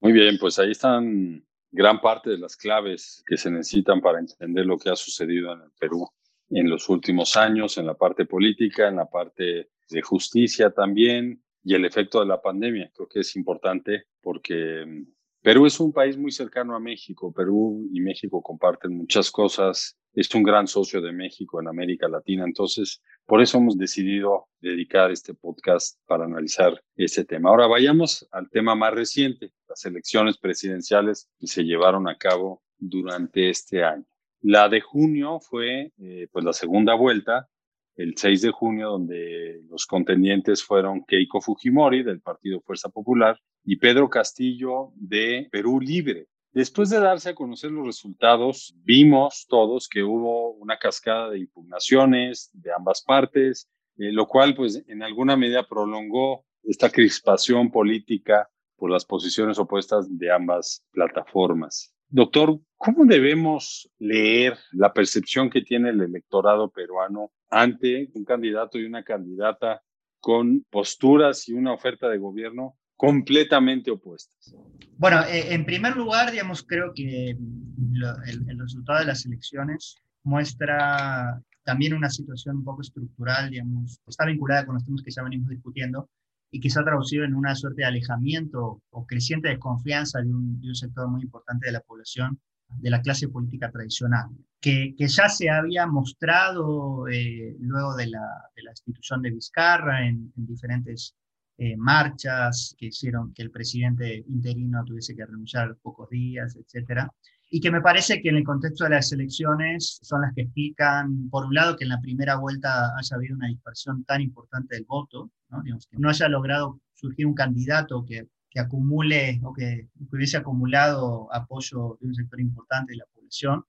Muy 0.01 0.11
bien, 0.11 0.37
pues 0.37 0.59
ahí 0.59 0.71
están 0.71 1.45
gran 1.73 1.99
parte 1.99 2.29
de 2.29 2.37
las 2.37 2.55
claves 2.55 3.23
que 3.27 3.35
se 3.35 3.51
necesitan 3.51 3.99
para 3.99 4.19
entender 4.19 4.65
lo 4.65 4.77
que 4.77 4.89
ha 4.89 4.95
sucedido 4.95 5.51
en 5.53 5.61
el 5.61 5.71
Perú 5.79 6.07
en 6.49 6.69
los 6.69 6.87
últimos 6.87 7.35
años, 7.35 7.77
en 7.77 7.87
la 7.87 7.95
parte 7.95 8.25
política, 8.25 8.87
en 8.87 8.97
la 8.97 9.09
parte 9.09 9.69
de 9.89 10.01
justicia 10.01 10.69
también, 10.69 11.41
y 11.63 11.73
el 11.73 11.85
efecto 11.85 12.19
de 12.19 12.27
la 12.27 12.41
pandemia. 12.41 12.91
Creo 12.93 13.07
que 13.07 13.21
es 13.21 13.35
importante 13.35 14.05
porque 14.21 14.85
mm, 14.85 15.07
Perú 15.41 15.65
es 15.65 15.79
un 15.79 15.91
país 15.91 16.17
muy 16.17 16.31
cercano 16.31 16.75
a 16.75 16.79
México. 16.79 17.33
Perú 17.33 17.87
y 17.91 18.01
México 18.01 18.41
comparten 18.41 18.95
muchas 18.95 19.31
cosas. 19.31 19.97
Es 20.13 20.33
un 20.35 20.43
gran 20.43 20.67
socio 20.67 21.01
de 21.01 21.11
México 21.11 21.59
en 21.59 21.67
América 21.67 22.07
Latina. 22.07 22.43
Entonces, 22.45 23.01
por 23.25 23.41
eso 23.41 23.57
hemos 23.57 23.77
decidido 23.77 24.47
dedicar 24.61 25.11
este 25.11 25.33
podcast 25.33 25.99
para 26.05 26.25
analizar 26.25 26.81
ese 26.95 27.25
tema. 27.25 27.49
Ahora 27.49 27.67
vayamos 27.67 28.27
al 28.31 28.49
tema 28.49 28.75
más 28.75 28.93
reciente, 28.93 29.51
las 29.73 29.85
elecciones 29.85 30.37
presidenciales 30.37 31.29
que 31.39 31.47
se 31.47 31.63
llevaron 31.63 32.07
a 32.07 32.17
cabo 32.17 32.61
durante 32.77 33.49
este 33.49 33.83
año. 33.83 34.05
La 34.41 34.69
de 34.69 34.81
junio 34.81 35.39
fue 35.39 35.91
eh, 35.97 36.27
pues 36.31 36.45
la 36.45 36.53
segunda 36.53 36.93
vuelta 36.93 37.49
el 37.95 38.15
6 38.17 38.41
de 38.41 38.51
junio, 38.51 38.89
donde 38.89 39.61
los 39.69 39.85
contendientes 39.85 40.63
fueron 40.63 41.03
Keiko 41.05 41.41
Fujimori 41.41 42.03
del 42.03 42.21
Partido 42.21 42.59
Fuerza 42.61 42.89
Popular 42.89 43.39
y 43.63 43.77
Pedro 43.77 44.09
Castillo 44.09 44.91
de 44.95 45.47
Perú 45.51 45.79
Libre. 45.79 46.27
Después 46.51 46.89
de 46.89 46.99
darse 46.99 47.29
a 47.29 47.35
conocer 47.35 47.71
los 47.71 47.85
resultados, 47.85 48.75
vimos 48.83 49.45
todos 49.47 49.87
que 49.87 50.03
hubo 50.03 50.51
una 50.53 50.77
cascada 50.77 51.29
de 51.29 51.39
impugnaciones 51.39 52.49
de 52.53 52.71
ambas 52.71 53.03
partes, 53.03 53.69
eh, 53.97 54.11
lo 54.11 54.27
cual 54.27 54.55
pues 54.55 54.83
en 54.87 55.03
alguna 55.03 55.35
medida 55.35 55.67
prolongó 55.67 56.45
esta 56.63 56.89
crispación 56.89 57.71
política 57.71 58.49
por 58.83 58.91
las 58.91 59.05
posiciones 59.05 59.57
opuestas 59.59 60.09
de 60.19 60.29
ambas 60.29 60.83
plataformas. 60.91 61.95
Doctor, 62.09 62.59
¿cómo 62.75 63.05
debemos 63.05 63.89
leer 63.97 64.57
la 64.73 64.91
percepción 64.91 65.49
que 65.49 65.61
tiene 65.61 65.91
el 65.91 66.01
electorado 66.01 66.69
peruano 66.69 67.31
ante 67.49 68.09
un 68.13 68.25
candidato 68.25 68.77
y 68.77 68.83
una 68.83 69.01
candidata 69.01 69.81
con 70.19 70.65
posturas 70.69 71.47
y 71.47 71.53
una 71.53 71.71
oferta 71.71 72.09
de 72.09 72.17
gobierno 72.17 72.75
completamente 72.97 73.89
opuestas? 73.89 74.53
Bueno, 74.97 75.21
eh, 75.29 75.53
en 75.53 75.63
primer 75.63 75.95
lugar, 75.95 76.31
digamos, 76.31 76.61
creo 76.61 76.91
que 76.93 77.29
el, 77.29 78.59
resultado 78.59 78.99
de 78.99 79.05
las 79.05 79.25
elecciones 79.25 79.95
muestra 80.23 81.41
también 81.63 81.93
una 81.93 82.09
situación 82.09 82.57
un 82.57 82.65
poco 82.65 82.81
estructural, 82.81 83.49
digamos, 83.49 83.97
está 84.05 84.25
vinculada 84.25 84.65
con 84.65 84.75
los 84.75 84.83
temas 84.83 85.01
que 85.03 85.11
ya 85.11 85.23
venimos 85.23 85.47
discutiendo 85.47 86.09
y 86.53 86.59
que 86.59 86.69
se 86.69 86.79
ha 86.79 86.83
traducido 86.83 87.25
en 87.25 87.33
una 87.33 87.55
suerte 87.55 87.81
de 87.81 87.87
alejamiento 87.87 88.83
o 88.91 89.07
creciente 89.07 89.49
desconfianza 89.49 90.21
de 90.21 90.31
un, 90.31 90.61
de 90.61 90.67
un 90.69 90.75
sector 90.75 91.07
muy 91.09 91.23
importante 91.23 91.65
de 91.65 91.71
la 91.71 91.81
población, 91.81 92.39
de 92.67 92.91
la 92.91 93.01
clase 93.01 93.27
política 93.27 93.71
tradicional, 93.71 94.29
que, 94.61 94.93
que 94.95 95.07
ya 95.07 95.29
se 95.29 95.49
había 95.49 95.87
mostrado 95.87 97.07
eh, 97.07 97.55
luego 97.59 97.95
de 97.95 98.05
la, 98.05 98.27
de 98.55 98.63
la, 98.63 98.71
institución 98.71 99.23
de 99.23 99.31
Vizcarra 99.31 100.07
en, 100.07 100.31
en 100.37 100.45
diferentes 100.45 101.15
eh, 101.57 101.75
marchas 101.75 102.75
que 102.77 102.87
hicieron 102.87 103.33
que 103.33 103.41
el 103.41 103.49
presidente 103.49 104.23
interino 104.27 104.85
tuviese 104.85 105.15
que 105.15 105.25
renunciar 105.25 105.75
pocos 105.81 106.07
días, 106.09 106.55
etcétera. 106.55 107.11
Y 107.49 107.61
que 107.61 107.71
me 107.71 107.81
parece 107.81 108.21
que 108.21 108.29
en 108.29 108.37
el 108.37 108.43
contexto 108.43 108.83
de 108.83 108.91
las 108.91 109.11
elecciones 109.11 109.99
son 110.03 110.21
las 110.21 110.33
que 110.33 110.41
explican, 110.41 111.29
por 111.29 111.45
un 111.45 111.53
lado, 111.55 111.75
que 111.75 111.83
en 111.83 111.89
la 111.89 112.01
primera 112.01 112.35
vuelta 112.35 112.95
haya 112.97 113.15
habido 113.15 113.35
una 113.35 113.47
dispersión 113.47 114.03
tan 114.05 114.21
importante 114.21 114.75
del 114.75 114.85
voto, 114.85 115.31
¿no? 115.53 115.63
Que 115.63 116.09
haya 116.09 116.27
logrado 116.27 116.81
surgir 116.93 117.25
un 117.27 117.33
candidato 117.33 118.03
que, 118.05 118.27
que 118.49 118.59
acumule 118.59 119.39
o 119.43 119.53
que, 119.53 119.87
hubiese 120.11 120.37
acumulado 120.37 121.33
apoyo 121.33 121.97
de 122.01 122.07
un 122.07 122.15
sector 122.15 122.39
importante 122.41 122.93
de 122.93 122.97
la 122.97 123.05
población. 123.13 123.63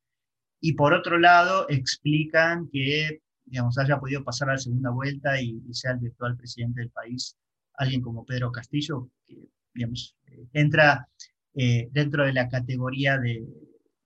Y 0.60 0.72
por 0.74 0.94
otro 0.94 1.18
lado, 1.18 1.66
explican 1.68 2.68
que 2.72 3.20
digamos, 3.46 3.76
haya 3.78 4.00
podido 4.00 4.24
pasar 4.24 4.48
a 4.48 4.52
la 4.52 4.58
segunda 4.58 4.90
vuelta 4.90 5.40
y, 5.40 5.62
y 5.68 5.74
sea 5.74 5.92
el 5.92 5.98
virtual 5.98 6.36
presidente 6.36 6.80
del 6.80 6.90
país 6.90 7.36
alguien 7.76 8.00
como 8.00 8.24
Pedro 8.24 8.52
Castillo, 8.52 9.10
que 9.26 9.48
digamos, 9.74 10.16
eh, 10.26 10.46
entra 10.52 11.08
eh, 11.54 11.88
dentro 11.92 12.24
de 12.24 12.32
la 12.32 12.48
categoría 12.48 13.18
de, 13.18 13.44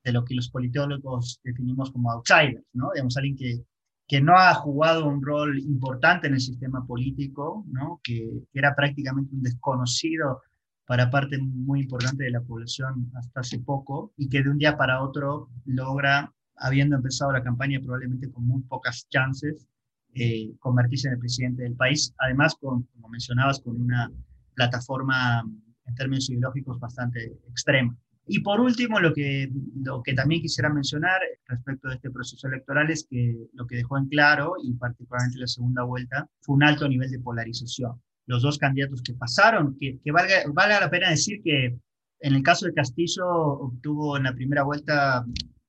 de, 0.04 0.12
lo 0.12 0.25
que 0.25 0.35
los 0.35 0.49
politólogos 0.49 1.40
definimos 1.44 1.90
como 1.90 2.11
outsiders, 2.11 2.64
¿no? 2.73 2.90
Digamos, 2.94 3.16
alguien 3.16 3.37
que, 3.37 3.62
que 4.08 4.22
no 4.22 4.36
ha 4.36 4.54
jugado 4.54 5.06
un 5.06 5.22
rol 5.22 5.58
importante 5.58 6.26
en 6.26 6.34
el 6.34 6.40
sistema 6.40 6.84
político, 6.86 7.64
¿no? 7.70 8.00
que, 8.02 8.26
era 8.54 8.74
prácticamente 8.74 9.34
un 9.34 9.42
desconocido 9.42 10.40
para 10.86 11.10
parte 11.10 11.36
muy 11.38 11.82
importante 11.82 12.24
de 12.24 12.30
la 12.30 12.40
población 12.40 13.12
hasta 13.14 13.40
hace 13.40 13.58
poco 13.58 14.14
y 14.16 14.30
que 14.30 14.42
de 14.42 14.48
un 14.48 14.56
día 14.56 14.78
para 14.78 15.02
otro 15.02 15.50
logra, 15.66 16.32
habiendo 16.56 16.96
empezado 16.96 17.32
la 17.32 17.44
campaña 17.44 17.78
probablemente 17.80 18.30
con 18.30 18.46
muy 18.46 18.62
pocas 18.62 19.06
chances, 19.10 19.68
eh, 20.14 20.54
convertirse 20.58 21.08
en 21.08 21.14
el 21.14 21.20
presidente 21.20 21.62
del 21.64 21.76
país, 21.76 22.14
además, 22.18 22.56
como 22.58 22.86
mencionabas, 23.10 23.60
con 23.60 23.78
una 23.78 24.10
plataforma 24.54 25.44
en 25.84 25.94
términos 25.94 26.30
ideológicos 26.30 26.80
bastante 26.80 27.38
extrema. 27.50 27.94
Y 28.28 28.40
por 28.40 28.61
último, 28.61 29.00
lo 29.00 29.12
que, 29.14 29.50
lo 29.82 30.02
que 30.02 30.14
también 30.14 30.42
quisiera 30.42 30.68
mencionar 30.68 31.20
respecto 31.47 31.88
de 31.88 31.94
este 31.94 32.11
proceso 32.11 32.47
electoral 32.47 32.90
es 32.90 33.06
que 33.08 33.49
lo 33.54 33.66
que 33.66 33.76
dejó 33.76 33.97
en 33.99 34.06
claro, 34.08 34.54
y 34.62 34.75
particularmente 34.75 35.38
la 35.38 35.47
segunda 35.47 35.82
vuelta, 35.82 36.28
fue 36.42 36.56
un 36.56 36.62
alto 36.62 36.88
nivel 36.88 37.11
de 37.11 37.20
polarización. 37.20 38.00
Los 38.26 38.42
dos 38.42 38.58
candidatos 38.58 39.02
que 39.02 39.14
pasaron, 39.14 39.76
que, 39.80 39.99
que 40.04 40.12
valga, 40.12 40.42
valga 40.52 40.80
la 40.80 40.90
pena 40.90 41.11
decir 41.11 41.40
que 41.42 41.78
en 42.20 42.35
el 42.35 42.42
caso 42.42 42.66
de 42.66 42.75
Castillo 42.75 43.26
obtuvo 43.26 44.16
en 44.16 44.25
la 44.25 44.35
primera 44.35 44.62
vuelta 44.62 45.25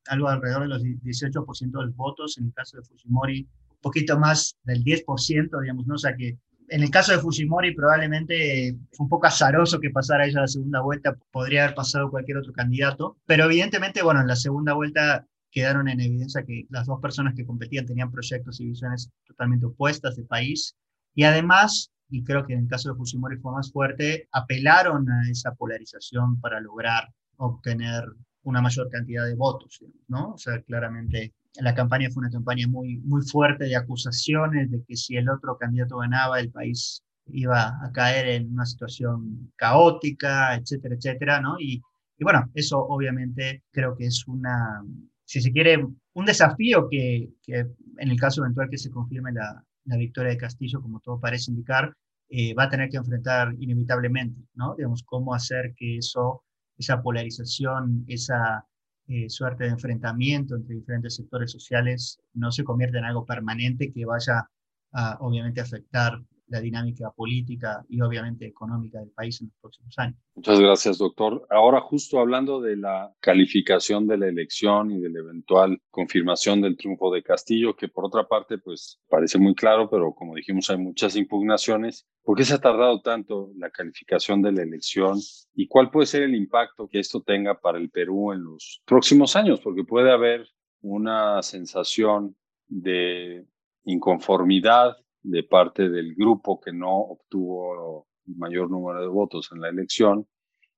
algo 0.08 0.28
alrededor 0.28 0.64
de 0.64 0.68
los 0.68 0.84
18% 0.84 1.72
de 1.72 1.86
los 1.86 1.96
votos, 1.96 2.38
en 2.38 2.46
el 2.46 2.54
caso 2.54 2.78
de 2.78 2.84
Fujimori 2.84 3.48
poquito 3.82 4.20
más 4.20 4.58
del 4.64 4.84
10%, 4.84 5.62
digamos, 5.62 5.88
¿no? 5.88 5.96
O 5.96 5.98
sea 5.98 6.16
que 6.16 6.38
en 6.70 6.84
el 6.84 6.90
caso 6.90 7.12
de 7.12 7.20
Fujimori 7.20 7.74
probablemente 7.74 8.76
fue 8.92 9.04
un 9.06 9.10
poco 9.10 9.28
azaroso 9.28 9.80
que 9.80 9.90
pasara 9.90 10.26
ella 10.26 10.42
la 10.42 10.48
segunda 10.48 10.82
vuelta, 10.82 11.16
podría 11.32 11.64
haber 11.64 11.76
pasado 11.76 12.10
cualquier 12.10 12.38
otro 12.38 12.54
candidato, 12.54 13.18
pero 13.26 13.46
evidentemente, 13.46 14.02
bueno, 14.02 14.22
en 14.22 14.28
la 14.28 14.36
segunda 14.36 14.74
vuelta 14.74 15.26
quedaron 15.52 15.88
en 15.88 16.00
evidencia 16.00 16.44
que 16.44 16.66
las 16.70 16.86
dos 16.86 17.00
personas 17.02 17.34
que 17.36 17.46
competían 17.46 17.86
tenían 17.86 18.12
proyectos 18.12 18.60
y 18.60 18.68
visiones 18.68 19.10
totalmente 19.26 19.66
opuestas 19.66 20.16
de 20.16 20.24
país 20.24 20.76
y 21.16 21.24
además, 21.24 21.92
y 22.10 22.24
creo 22.24 22.46
que 22.46 22.54
en 22.54 22.60
el 22.62 22.68
caso 22.68 22.90
de 22.90 22.96
Fujimori 22.96 23.38
fue 23.38 23.52
más 23.52 23.72
fuerte, 23.72 24.28
apelaron 24.32 25.10
a 25.10 25.30
esa 25.30 25.54
polarización 25.56 26.40
para 26.40 26.60
lograr 26.60 27.10
obtener 27.38 28.06
una 28.50 28.62
mayor 28.62 28.90
cantidad 28.90 29.26
de 29.26 29.36
votos, 29.36 29.84
¿no? 30.08 30.34
O 30.34 30.38
sea, 30.38 30.62
claramente 30.62 31.34
la 31.60 31.74
campaña 31.74 32.10
fue 32.10 32.22
una 32.22 32.32
campaña 32.32 32.68
muy, 32.68 32.98
muy 33.00 33.22
fuerte 33.24 33.66
de 33.66 33.76
acusaciones 33.76 34.72
de 34.72 34.84
que 34.84 34.96
si 34.96 35.18
el 35.18 35.30
otro 35.30 35.58
candidato 35.58 35.98
ganaba, 35.98 36.40
el 36.40 36.52
país 36.52 37.04
iba 37.28 37.68
a 37.84 37.92
caer 37.92 38.28
en 38.28 38.54
una 38.54 38.66
situación 38.66 39.52
caótica, 39.56 40.56
etcétera, 40.56 40.96
etcétera, 40.96 41.42
¿no? 41.42 41.60
Y, 41.60 41.82
y 42.18 42.24
bueno, 42.24 42.50
eso 42.54 42.80
obviamente 42.80 43.64
creo 43.72 43.96
que 43.96 44.06
es 44.06 44.28
una, 44.28 44.84
si 45.26 45.42
se 45.42 45.52
quiere, 45.52 45.86
un 46.14 46.26
desafío 46.26 46.88
que, 46.90 47.30
que 47.44 47.60
en 47.98 48.10
el 48.10 48.20
caso 48.20 48.42
eventual 48.42 48.70
que 48.70 48.78
se 48.78 48.90
confirme 48.90 49.32
la, 49.32 49.64
la 49.86 49.98
victoria 49.98 50.32
de 50.32 50.38
Castillo, 50.38 50.82
como 50.82 51.00
todo 51.00 51.20
parece 51.20 51.52
indicar, 51.52 51.94
eh, 52.30 52.54
va 52.54 52.64
a 52.64 52.70
tener 52.70 52.90
que 52.90 52.98
enfrentar 52.98 53.56
inevitablemente, 53.60 54.40
¿no? 54.54 54.76
Digamos, 54.76 55.04
cómo 55.04 55.34
hacer 55.34 55.74
que 55.76 55.98
eso, 55.98 56.44
esa 56.80 57.02
polarización, 57.02 58.06
esa 58.08 58.66
eh, 59.08 59.30
suerte 59.30 59.66
de 59.66 59.72
enfrentamiento 59.72 60.56
entre 60.56 60.76
diferentes 60.76 61.16
sectores 61.16 61.52
sociales 61.52 62.20
no 62.34 62.52
se 62.52 62.64
convierta 62.64 63.00
en 63.00 63.06
algo 63.06 63.26
permanente 63.26 63.92
que 63.92 64.06
vaya 64.06 64.50
a, 64.94 65.18
obviamente, 65.20 65.62
afectar 65.62 66.20
la 66.50 66.60
dinámica 66.60 67.12
política 67.12 67.86
y 67.90 68.02
obviamente 68.02 68.46
económica 68.46 69.00
del 69.00 69.12
país 69.12 69.40
en 69.42 69.48
los 69.48 69.56
próximos 69.60 69.98
años. 69.98 70.18
Muchas 70.36 70.60
gracias, 70.60 70.98
doctor. 70.98 71.46
Ahora, 71.50 71.82
justo 71.82 72.20
hablando 72.20 72.62
de 72.62 72.78
la 72.78 73.14
calificación 73.20 74.08
de 74.08 74.18
la 74.18 74.28
elección 74.28 74.92
y 74.92 75.00
de 75.00 75.10
la 75.10 75.20
eventual 75.20 75.82
confirmación 75.92 76.62
del 76.62 76.78
triunfo 76.78 77.12
de 77.12 77.24
Castillo, 77.24 77.76
que 77.76 77.88
por 77.88 78.06
otra 78.06 78.28
parte, 78.28 78.58
pues 78.58 79.00
parece 79.10 79.38
muy 79.38 79.54
claro, 79.54 79.90
pero 79.90 80.14
como 80.14 80.36
dijimos, 80.36 80.70
hay 80.70 80.78
muchas 80.78 81.16
impugnaciones. 81.16 82.08
¿Por 82.24 82.38
qué 82.38 82.44
se 82.44 82.56
ha 82.56 82.60
tardado 82.60 83.02
tanto 83.02 83.52
la 83.56 83.70
calificación 83.70 84.42
de 84.42 84.52
la 84.52 84.64
elección 84.64 85.18
y 85.54 85.68
cuál 85.68 85.90
puede 85.92 86.08
ser 86.08 86.24
el 86.24 86.36
impacto 86.36 86.88
que 86.88 87.00
esto 87.00 87.22
tenga 87.22 87.60
para 87.60 87.78
el 87.78 87.90
Perú 87.90 88.34
en 88.34 88.44
los 88.44 88.82
próximos 88.86 89.36
años? 89.36 89.60
Porque 89.60 89.84
puede 89.84 90.12
haber 90.12 90.48
una 90.82 91.42
sensación 91.42 92.36
de 92.68 93.46
inconformidad 93.84 94.96
de 95.22 95.44
parte 95.44 95.90
del 95.90 96.16
grupo 96.16 96.60
que 96.60 96.72
no 96.72 96.96
obtuvo 96.96 98.08
el 98.28 98.36
mayor 98.36 98.70
número 98.70 99.02
de 99.02 99.08
votos 99.08 99.50
en 99.52 99.62
la 99.62 99.70
elección 99.70 100.28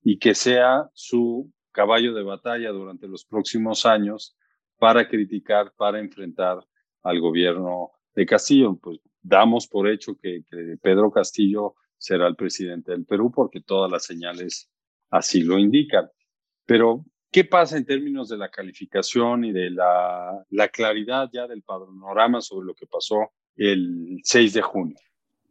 y 0.03 0.17
que 0.17 0.33
sea 0.33 0.89
su 0.93 1.51
caballo 1.71 2.13
de 2.13 2.23
batalla 2.23 2.69
durante 2.71 3.07
los 3.07 3.25
próximos 3.25 3.85
años 3.85 4.35
para 4.77 5.07
criticar, 5.07 5.73
para 5.77 5.99
enfrentar 5.99 6.65
al 7.03 7.19
gobierno 7.19 7.91
de 8.15 8.25
Castillo. 8.25 8.77
Pues 8.81 8.99
damos 9.21 9.67
por 9.67 9.87
hecho 9.87 10.17
que, 10.21 10.43
que 10.49 10.77
Pedro 10.81 11.11
Castillo 11.11 11.75
será 11.97 12.27
el 12.27 12.35
presidente 12.35 12.91
del 12.91 13.05
Perú 13.05 13.31
porque 13.33 13.61
todas 13.61 13.91
las 13.91 14.05
señales 14.05 14.71
así 15.11 15.43
lo 15.43 15.59
indican. 15.59 16.09
Pero, 16.65 17.05
¿qué 17.31 17.45
pasa 17.45 17.77
en 17.77 17.85
términos 17.85 18.29
de 18.29 18.37
la 18.37 18.49
calificación 18.49 19.45
y 19.45 19.51
de 19.51 19.69
la, 19.69 20.43
la 20.49 20.67
claridad 20.69 21.29
ya 21.31 21.47
del 21.47 21.61
panorama 21.61 22.41
sobre 22.41 22.65
lo 22.65 22.73
que 22.73 22.87
pasó 22.87 23.31
el 23.55 24.19
6 24.23 24.53
de 24.53 24.61
junio. 24.61 24.95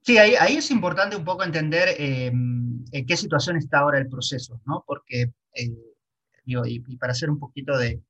Sí, 0.02 0.16
ahí, 0.16 0.34
ahí 0.38 0.56
es 0.56 0.70
importante 0.70 1.16
un 1.16 1.24
poco 1.24 1.44
entender 1.44 1.88
eh, 1.98 2.26
en 2.26 3.06
qué 3.06 3.16
situación 3.16 3.56
está 3.56 3.80
ahora 3.80 3.98
el 3.98 4.08
proceso, 4.08 4.60
¿no? 4.66 4.82
Porque, 4.86 5.32
eh, 5.54 5.74
digo, 6.44 6.64
y, 6.66 6.82
y, 6.86 6.96
para 6.96 7.12
hacer 7.12 7.28
un 7.28 7.38
poquito 7.38 7.76
de, 7.76 8.02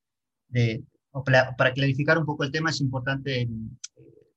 de 0.48 0.84
o 1.10 1.24
para, 1.24 1.56
para, 1.56 1.72
clarificar 1.72 2.16
un 2.16 2.24
poco 2.24 2.44
el 2.44 2.52
tema, 2.52 2.70
es 2.70 2.80
importante 2.80 3.42
eh, 3.42 3.48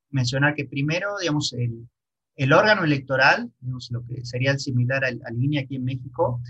mencionar 0.10 0.56
que 0.56 0.66
primero, 0.66 1.18
digamos, 1.20 1.54
el, 1.54 1.88
el, 2.36 2.54
órgano 2.54 2.84
electoral, 2.84 3.52
digamos, 3.60 3.90
lo 3.92 4.04
que 4.04 4.26
sería 4.26 4.58
similar 4.58 5.06
al, 5.06 5.22
al 5.24 5.44
INE 5.44 5.60
aquí 5.60 5.76
en 5.76 5.86
México, 5.86 6.42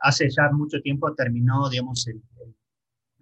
hace 0.00 0.28
ya 0.30 0.50
mucho 0.52 0.80
tiempo 0.80 1.14
terminó, 1.14 1.68
digamos, 1.68 2.06
el, 2.08 2.22
el 2.44 2.54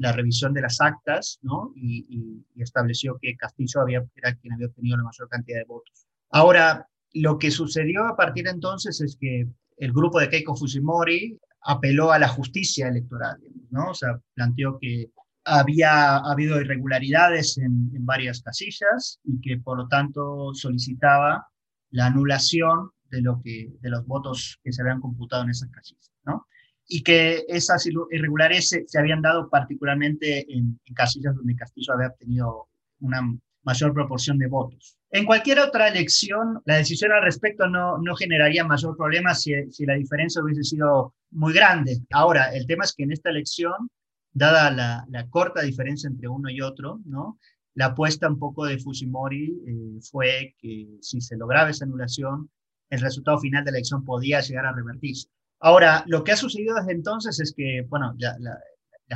la 0.00 0.12
revisión 0.12 0.54
de 0.54 0.62
las 0.62 0.80
actas, 0.80 1.38
¿no? 1.42 1.73
Y, 1.76 2.42
estableció 2.57 3.19
que 3.21 3.37
Castillo 3.37 3.80
había, 3.80 4.04
era 4.16 4.35
quien 4.35 4.52
había 4.52 4.66
obtenido 4.66 4.97
la 4.99 5.04
mayor 5.04 5.28
cantidad 5.28 5.59
de 5.59 5.64
votos. 5.64 6.07
Ahora, 6.30 6.87
lo 7.14 7.38
que 7.38 7.50
sucedió 7.50 8.04
a 8.07 8.16
partir 8.16 8.45
de 8.45 8.50
entonces 8.50 9.00
es 9.00 9.16
que 9.19 9.47
el 9.78 9.92
grupo 9.92 10.21
de 10.21 10.28
Keiko 10.28 10.54
Fujimori 10.54 11.38
apeló 11.62 12.12
a 12.12 12.19
la 12.19 12.28
justicia 12.28 12.88
electoral, 12.88 13.38
¿no? 13.71 13.90
O 13.90 13.95
sea, 13.95 14.21
planteó 14.35 14.78
que 14.78 15.11
había 15.45 16.16
habido 16.16 16.61
irregularidades 16.61 17.59
en, 17.59 17.90
en, 17.95 18.04
varias 18.04 18.42
casillas 18.42 19.21
y 19.25 19.40
que 19.40 19.59
por 19.59 19.78
lo 19.78 19.88
tanto 19.88 20.52
solicitaba 20.54 21.47
la 21.90 22.07
anulación 22.07 22.90
de, 23.11 23.23
lo 23.23 23.40
que, 23.42 23.69
de 23.80 23.90
los 23.90 24.07
votos 24.07 24.61
que 24.62 24.73
se 24.73 24.83
habían 24.83 25.00
computado 25.00 25.45
en 25.45 25.50
esas 25.50 25.71
casillas, 25.71 26.11
¿no? 26.25 26.47
Y 26.92 27.02
que 27.04 27.44
esas 27.47 27.87
irregularidades 27.87 28.68
se, 28.87 28.99
habían 28.99 29.23
dado 29.23 29.49
particularmente 29.49 30.44
en, 30.52 30.80
casillas 30.94 31.37
donde 31.37 31.54
Castillo 31.54 31.94
había 31.94 32.09
obtenido 32.09 32.68
una 32.99 33.20
mayor 33.62 33.94
proporción 33.94 34.38
de 34.38 34.49
votos. 34.49 34.99
En 35.12 35.25
cualquier 35.25 35.61
otra 35.61 35.88
elección, 35.88 36.61
la 36.64 36.76
decisión 36.76 37.12
al 37.12 37.23
respecto 37.23 37.68
no, 37.68 37.99
no 37.99 38.16
generaría 38.16 38.64
mayor 38.64 38.97
problema 38.97 39.35
si, 39.35 39.52
si 39.70 39.87
la 39.87 39.94
diferencia 39.94 40.42
hubiese 40.42 40.64
sido 40.64 41.14
muy 41.30 41.52
grande. 41.52 41.99
Ahora, 42.11 42.52
el 42.52 42.66
tema 42.66 42.85
es 42.85 42.92
que 42.92 43.04
en 43.04 43.12
esta 43.12 43.30
elección 43.30 43.88
dada 44.32 44.70
la, 44.70 45.06
la, 45.11 45.28
corta 45.28 45.62
diferencia 45.62 46.09
entre 46.09 46.28
uno 46.28 46.50
y 46.50 46.61
otro, 46.61 47.00
¿no? 47.04 47.38
La 47.75 47.87
apuesta 47.87 48.28
un 48.28 48.38
poco 48.38 48.66
de 48.66 48.78
Fujimori 48.78 49.62
eh, 49.66 50.00
fue 50.11 50.54
que 50.59 50.99
si 51.00 51.20
se 51.20 51.37
lograba 51.37 51.70
esa 51.70 51.85
anulación, 51.85 52.50
el 52.90 53.00
resultado 53.00 53.38
final 53.38 53.64
de 53.64 53.70
la 53.70 53.78
elección 53.78 54.04
podía 54.04 54.40
llegar 54.40 54.66
a 54.66 54.73
revertirse. 54.73 55.28
Ahora, 55.60 56.02
lo 56.06 56.24
que 56.24 56.32
ha 56.32 56.36
sucedido 56.36 56.74
desde 56.74 56.92
entonces 56.92 57.38
es 57.38 57.52
que, 57.54 57.84
bueno, 57.88 58.14
la, 58.18 58.58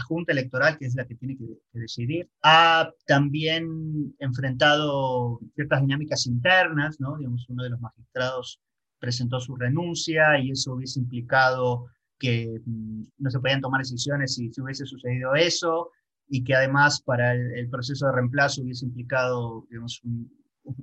Junta 0.08 0.32
Electoral, 0.32 0.76
que 0.76 0.86
es 0.86 0.94
la 0.96 1.06
que 1.06 1.14
tiene 1.14 1.36
que, 1.36 1.46
decidir, 1.72 2.28
ha 2.42 2.90
también 3.06 4.14
enfrentado 4.18 5.38
ciertas 5.54 5.80
dinámicas 5.80 6.26
internas. 6.26 6.98
Digamos, 6.98 7.48
uno 7.48 7.62
de 7.62 7.70
los 7.70 7.80
magistrados 7.80 8.60
presentó 8.98 9.38
su 9.38 9.54
renuncia 9.54 10.38
y 10.38 10.50
eso 10.50 10.74
hubiese 10.74 10.98
implicado 10.98 11.86
que 12.18 12.60
mm, 12.64 13.02
no 13.18 13.30
se 13.30 13.38
podían 13.38 13.60
tomar 13.60 13.80
decisiones 13.80 14.34
si, 14.34 14.52
si 14.52 14.60
hubiese 14.60 14.84
sucedido 14.84 15.34
eso 15.34 15.90
y 16.28 16.42
que 16.42 16.54
además 16.54 17.02
para 17.02 17.32
el, 17.32 17.68
proceso 17.68 18.06
de 18.06 18.12
reemplazo 18.12 18.62
hubiese 18.62 18.86
implicado 18.86 19.66
digamos, 19.68 20.00
un, 20.04 20.30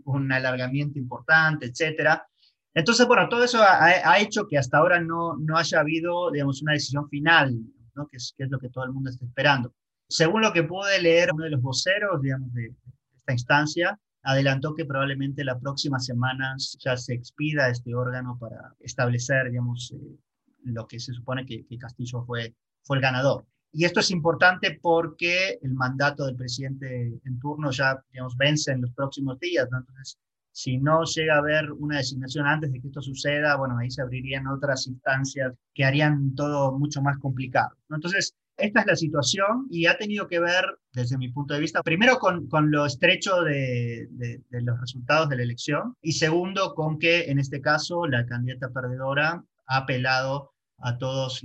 un, 0.06 0.32
alargamiento 0.32 1.00
importante, 1.00 1.66
etcétera. 1.66 2.26
Entonces, 2.74 3.06
bueno, 3.06 3.28
todo 3.28 3.44
eso 3.44 3.62
ha, 3.62 3.86
ha, 3.86 4.20
hecho 4.20 4.48
que 4.48 4.58
hasta 4.58 4.78
ahora 4.78 5.02
no, 5.02 5.36
no 5.38 5.58
haya 5.58 5.80
habido, 5.80 6.32
digamos, 6.32 6.62
una 6.62 6.74
decisión 6.74 7.10
final, 7.10 7.54
¿no? 7.96 8.08
que, 8.08 8.18
es, 8.18 8.34
que 8.38 8.46
es 8.46 8.50
lo 8.50 8.60
que 8.60 8.70
todo 8.70 8.86
el 8.86 8.94
mundo 8.94 9.10
está 9.10 9.26
esperando. 9.26 9.74
Según 10.08 10.42
lo 10.42 10.54
que 10.54 10.64
pude 10.64 11.02
leer, 11.02 11.32
uno 11.34 11.44
de 11.44 11.52
los 11.52 11.62
voceros, 11.62 12.22
digamos, 12.22 12.54
de 12.54 12.74
esta 13.16 13.34
instancia, 13.34 14.00
adelantó 14.24 14.74
que 14.74 14.86
probablemente 14.86 15.44
la 15.44 15.60
próxima 15.60 16.00
semana 16.00 16.56
ya 16.80 16.96
se 16.96 17.14
expida 17.14 17.70
este 17.70 17.94
órgano 17.94 18.38
para 18.40 18.74
establecer, 18.80 19.50
digamos, 19.50 19.92
eh, 19.92 20.18
lo 20.64 20.88
que 20.88 21.00
se 21.00 21.14
supone 21.14 21.46
que, 21.46 21.66
que 21.66 21.78
Castillo 21.78 22.24
fue, 22.24 22.56
fue 22.84 22.98
el 22.98 23.02
ganador. 23.02 23.46
Y 23.74 23.86
esto 23.86 24.02
es 24.02 24.12
importante 24.12 24.80
porque 24.82 25.58
el 25.62 25.74
mandato 25.74 26.26
del 26.26 26.36
presidente 26.36 27.20
en 27.24 27.40
turno 27.40 27.72
ya, 27.72 28.04
digamos, 28.12 28.36
vence 28.38 28.72
en 28.72 28.82
los 28.82 28.92
próximos 28.92 29.40
días, 29.40 29.68
¿no? 29.72 29.80
Entonces, 29.80 30.20
si 30.52 30.78
no 30.78 31.04
llega 31.04 31.36
a 31.36 31.40
haber 31.40 31.72
una 31.72 31.98
designación 31.98 32.48
antes 32.48 32.72
de 32.72 32.82
que 32.82 32.88
esto 32.88 33.02
suceda, 33.02 33.56
bueno, 33.56 33.78
ahí 33.78 33.90
se 33.90 34.02
abrirían 34.02 34.48
otras 34.48 34.88
instancias 34.88 35.54
que 35.74 35.86
harían 35.86 36.36
todo 36.36 36.78
mucho 36.78 37.02
más 37.02 37.18
complicado. 37.20 37.76
¿no? 37.90 37.96
Entonces, 37.98 38.36
esta 38.58 38.82
es 38.82 38.86
la 38.86 38.96
situación 38.96 39.68
y 39.70 39.88
ha 39.88 39.98
tenido 39.98 40.28
que 40.28 40.40
ver, 40.40 40.66
desde 40.94 41.18
mi 41.18 41.30
punto 41.30 41.54
de 41.54 41.62
vista, 41.62 41.82
primero 41.82 42.18
con, 42.18 42.48
con 42.48 42.70
lo 42.70 42.86
estrecho 42.86 43.42
de, 43.42 44.08
de, 44.12 44.42
de, 44.50 44.62
los 44.62 44.80
resultados 44.80 45.30
de 45.30 45.38
la 45.38 45.44
elección 45.44 45.96
y 46.02 46.12
segundo 46.12 46.76
con 46.76 47.00
que, 47.00 47.32
en 47.32 47.40
este 47.40 47.62
caso, 47.62 48.06
la 48.06 48.26
candidata 48.26 48.70
perdedora 48.70 49.44
ha 49.68 49.78
apelado 49.78 50.52
a 50.82 50.98
todas 50.98 51.42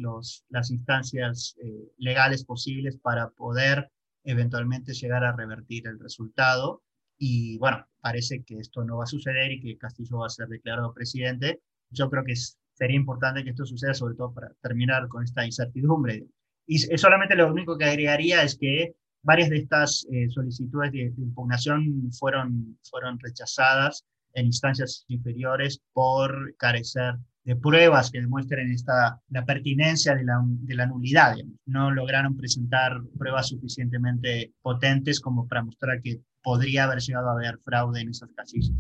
las 0.49 0.71
instancias 0.71 1.55
eh, 1.63 1.93
legales 1.99 2.45
posibles 2.45 2.99
para 2.99 3.31
poder 3.31 3.91
eventualmente 4.25 4.93
llegar 4.93 5.25
a 5.25 5.33
revertir 5.33 5.87
el 5.87 5.99
resultado. 5.99 6.83
Y 7.19 7.59
bueno, 7.59 7.87
parece 8.01 8.43
que 8.45 8.59
esto 8.59 8.85
no 8.85 8.99
va 8.99 9.05
a 9.05 9.09
suceder 9.09 9.53
y 9.53 9.61
que 9.61 9.79
Castillo 9.79 10.19
va 10.19 10.27
a 10.27 10.31
ser 10.31 10.49
declarado 10.49 10.93
presidente. 10.93 11.61
Yo 11.91 12.11
creo 12.11 12.25
que 12.25 12.35
sería 12.75 12.97
importante 12.97 13.43
que 13.43 13.51
esto 13.51 13.65
suceda, 13.65 13.95
sobre 13.95 14.15
todo 14.15 14.33
para 14.33 14.53
terminar 14.63 15.09
con 15.09 15.25
esta 15.25 15.45
incertidumbre. 15.45 16.27
Y 16.67 16.79
solamente 16.79 17.37
lo 17.37 17.51
único 17.51 17.79
que 17.79 17.85
agregaría 17.85 18.43
es 18.43 18.57
que 18.59 18.95
varias 19.23 19.51
de 19.51 19.59
estas 19.59 20.07
eh, 20.11 20.29
solicitudes 20.31 20.93
de, 20.93 21.11
de, 21.11 21.23
impugnación 21.23 22.11
fueron, 22.13 22.79
fueron 22.89 23.19
rechazadas 23.21 24.05
en 24.35 24.47
instancias 24.47 25.05
inferiores 25.09 25.81
por 25.93 26.55
carecer 26.57 27.15
de 27.47 27.55
pruebas 27.57 28.11
que 28.11 28.21
demuestren 28.21 28.73
esta, 28.73 29.21
la 29.31 29.45
pertinencia 29.45 30.17
de 30.17 30.25
la, 30.25 30.41
de 30.45 30.75
la 30.75 30.87
nulidad. 30.87 31.37
No 31.65 31.93
lograron 31.93 32.37
presentar 32.37 33.01
pruebas 33.17 33.49
suficientemente 33.49 34.53
potentes 34.61 35.21
como 35.21 35.47
para 35.47 35.63
mostrar 35.63 36.03
que 36.03 36.21
podría 36.47 36.85
haber 36.85 37.01
llegado 37.01 37.29
a 37.29 37.33
haber 37.33 37.59
fraude 37.59 38.03
en 38.03 38.11
esas 38.11 38.31
casillas. 38.33 38.71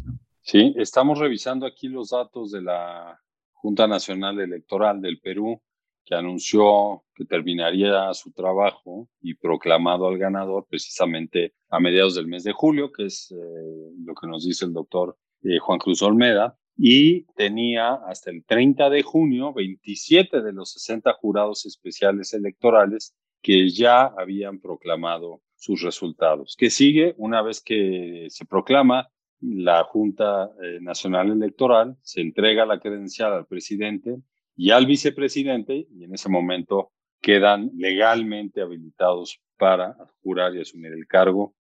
Sí, 0.40 0.72
estamos 0.76 1.18
revisando 1.18 1.66
aquí 1.66 1.88
los 1.88 2.10
datos 2.10 2.52
de 2.52 2.62
la 2.62 3.20
Junta 3.54 3.88
Nacional 3.88 4.38
Electoral 4.38 5.00
del 5.00 5.18
Perú, 5.18 5.60
que 6.04 6.14
anunció 6.14 7.02
que 7.12 7.24
terminaría 7.24 8.14
su 8.14 8.30
trabajo 8.30 9.08
y 9.20 9.34
proclamado 9.34 10.06
al 10.06 10.16
ganador 10.16 10.68
precisamente 10.70 11.54
a 11.68 11.80
mediados 11.80 12.14
del 12.14 12.28
mes 12.28 12.44
de 12.44 12.52
julio, 12.52 12.92
que 12.92 13.06
es 13.06 13.32
eh, 13.32 13.90
lo 14.04 14.14
que 14.14 14.28
nos 14.28 14.44
dice 14.44 14.64
el 14.64 14.72
doctor 14.72 15.18
eh, 15.42 15.58
Juan 15.58 15.80
Cruz 15.80 16.02
Olmeda 16.02 16.56
y 16.76 17.24
tenía 17.34 17.94
hasta 17.94 18.30
el 18.30 18.44
30 18.44 18.90
de 18.90 19.02
junio 19.02 19.52
27 19.52 20.40
de 20.40 20.52
los 20.52 20.70
60 20.70 21.12
jurados 21.14 21.66
especiales 21.66 22.32
electorales 22.32 23.16
que 23.42 23.68
ya 23.70 24.04
habían 24.04 24.60
proclamado 24.60 25.40
sus 25.56 25.82
resultados. 25.82 26.56
¿Qué 26.58 26.70
sigue? 26.70 27.14
Una 27.18 27.42
vez 27.42 27.60
que 27.60 28.26
se 28.30 28.44
proclama 28.44 29.08
la 29.40 29.84
Junta 29.84 30.50
eh, 30.62 30.78
Nacional 30.80 31.30
Electoral, 31.30 31.96
se 32.02 32.20
entrega 32.20 32.66
la 32.66 32.80
credencial 32.80 33.32
al 33.32 33.46
presidente 33.46 34.16
y 34.56 34.70
al 34.70 34.86
vicepresidente 34.86 35.86
y 35.90 36.04
en 36.04 36.14
ese 36.14 36.28
momento 36.28 36.92
quedan 37.20 37.70
legalmente 37.76 38.62
habilitados 38.62 39.40
para 39.58 39.96
jurar 40.22 40.54
y 40.54 40.60
asumir 40.60 40.92
el 40.92 41.06
cargo 41.06 41.54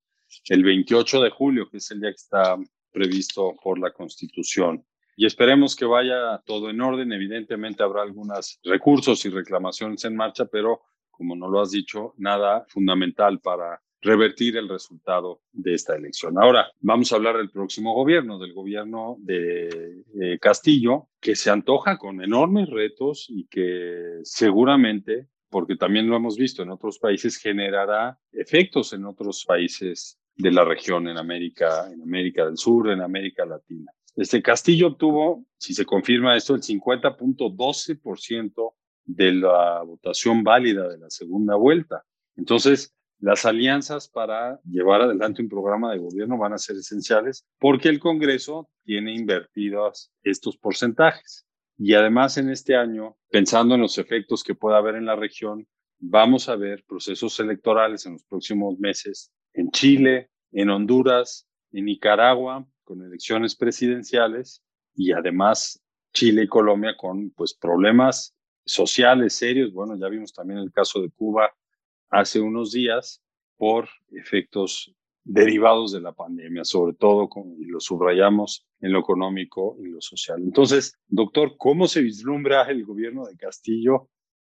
el 0.48 0.64
28 0.64 1.22
de 1.22 1.30
julio, 1.30 1.68
que 1.70 1.78
es 1.78 1.90
el 1.90 2.00
día 2.00 2.10
que 2.10 2.16
está 2.16 2.56
previsto 2.92 3.54
por 3.62 3.78
la 3.78 3.92
Constitución 3.92 4.84
y 5.16 5.24
esperemos 5.24 5.74
que 5.74 5.86
vaya 5.86 6.42
todo 6.44 6.68
en 6.68 6.80
orden. 6.80 7.10
Evidentemente 7.12 7.82
habrá 7.82 8.02
algunos 8.02 8.60
recursos 8.62 9.24
y 9.24 9.30
reclamaciones 9.30 10.04
en 10.04 10.14
marcha, 10.14 10.44
pero 10.44 10.82
como 11.10 11.34
no 11.34 11.48
lo 11.48 11.62
has 11.62 11.70
dicho, 11.70 12.12
nada 12.18 12.66
fundamental 12.68 13.40
para 13.40 13.82
revertir 14.06 14.56
el 14.56 14.68
resultado 14.68 15.42
de 15.52 15.74
esta 15.74 15.96
elección. 15.96 16.38
Ahora, 16.38 16.70
vamos 16.80 17.12
a 17.12 17.16
hablar 17.16 17.36
del 17.36 17.50
próximo 17.50 17.92
gobierno, 17.92 18.38
del 18.38 18.54
gobierno 18.54 19.16
de 19.18 20.04
eh, 20.20 20.38
Castillo, 20.40 21.08
que 21.20 21.34
se 21.34 21.50
antoja 21.50 21.98
con 21.98 22.22
enormes 22.22 22.70
retos 22.70 23.26
y 23.28 23.46
que 23.48 24.20
seguramente, 24.22 25.28
porque 25.50 25.74
también 25.76 26.08
lo 26.08 26.16
hemos 26.16 26.36
visto 26.36 26.62
en 26.62 26.70
otros 26.70 26.98
países, 26.98 27.36
generará 27.36 28.18
efectos 28.32 28.92
en 28.92 29.04
otros 29.04 29.44
países 29.44 30.18
de 30.36 30.52
la 30.52 30.64
región, 30.64 31.08
en 31.08 31.18
América, 31.18 31.90
en 31.92 32.02
América 32.02 32.46
del 32.46 32.56
Sur, 32.56 32.90
en 32.90 33.00
América 33.00 33.44
Latina. 33.44 33.90
Este 34.14 34.40
Castillo 34.40 34.86
obtuvo, 34.88 35.44
si 35.58 35.74
se 35.74 35.84
confirma 35.84 36.36
esto, 36.36 36.54
el 36.54 36.62
50.12% 36.62 38.72
de 39.04 39.32
la 39.32 39.82
votación 39.82 40.44
válida 40.44 40.88
de 40.88 40.98
la 40.98 41.10
segunda 41.10 41.56
vuelta. 41.56 42.04
Entonces, 42.36 42.95
las 43.18 43.46
alianzas 43.46 44.08
para 44.08 44.60
llevar 44.64 45.02
adelante 45.02 45.42
un 45.42 45.48
programa 45.48 45.92
de 45.92 45.98
gobierno 45.98 46.36
van 46.36 46.52
a 46.52 46.58
ser 46.58 46.76
esenciales 46.76 47.46
porque 47.58 47.88
el 47.88 47.98
Congreso 47.98 48.68
tiene 48.84 49.14
invertidos 49.14 50.12
estos 50.22 50.56
porcentajes. 50.56 51.46
Y 51.78 51.94
además 51.94 52.36
en 52.38 52.50
este 52.50 52.76
año, 52.76 53.16
pensando 53.30 53.74
en 53.74 53.82
los 53.82 53.98
efectos 53.98 54.42
que 54.42 54.54
pueda 54.54 54.78
haber 54.78 54.96
en 54.96 55.06
la 55.06 55.16
región, 55.16 55.66
vamos 55.98 56.48
a 56.48 56.56
ver 56.56 56.84
procesos 56.86 57.38
electorales 57.40 58.06
en 58.06 58.14
los 58.14 58.24
próximos 58.24 58.78
meses 58.78 59.32
en 59.54 59.70
Chile, 59.70 60.30
en 60.52 60.70
Honduras, 60.70 61.48
en 61.72 61.86
Nicaragua, 61.86 62.66
con 62.84 63.02
elecciones 63.02 63.56
presidenciales 63.56 64.62
y 64.94 65.12
además 65.12 65.82
Chile 66.12 66.44
y 66.44 66.48
Colombia 66.48 66.96
con 66.96 67.30
pues 67.30 67.54
problemas 67.54 68.34
sociales 68.64 69.34
serios. 69.34 69.72
Bueno, 69.72 69.96
ya 69.98 70.08
vimos 70.08 70.32
también 70.32 70.60
el 70.60 70.72
caso 70.72 71.00
de 71.00 71.10
Cuba 71.10 71.52
hace 72.10 72.40
unos 72.40 72.72
días 72.72 73.22
por 73.56 73.88
efectos 74.12 74.94
derivados 75.24 75.92
de 75.92 76.00
la 76.00 76.12
pandemia, 76.12 76.64
sobre 76.64 76.94
todo, 76.94 77.28
y 77.58 77.64
lo 77.64 77.80
subrayamos, 77.80 78.64
en 78.80 78.92
lo 78.92 79.00
económico 79.00 79.76
y 79.80 79.88
lo 79.88 80.00
social. 80.00 80.40
Entonces, 80.42 80.98
doctor, 81.08 81.56
¿cómo 81.56 81.88
se 81.88 82.02
vislumbra 82.02 82.62
el 82.64 82.84
gobierno 82.84 83.26
de 83.26 83.36
Castillo 83.36 84.08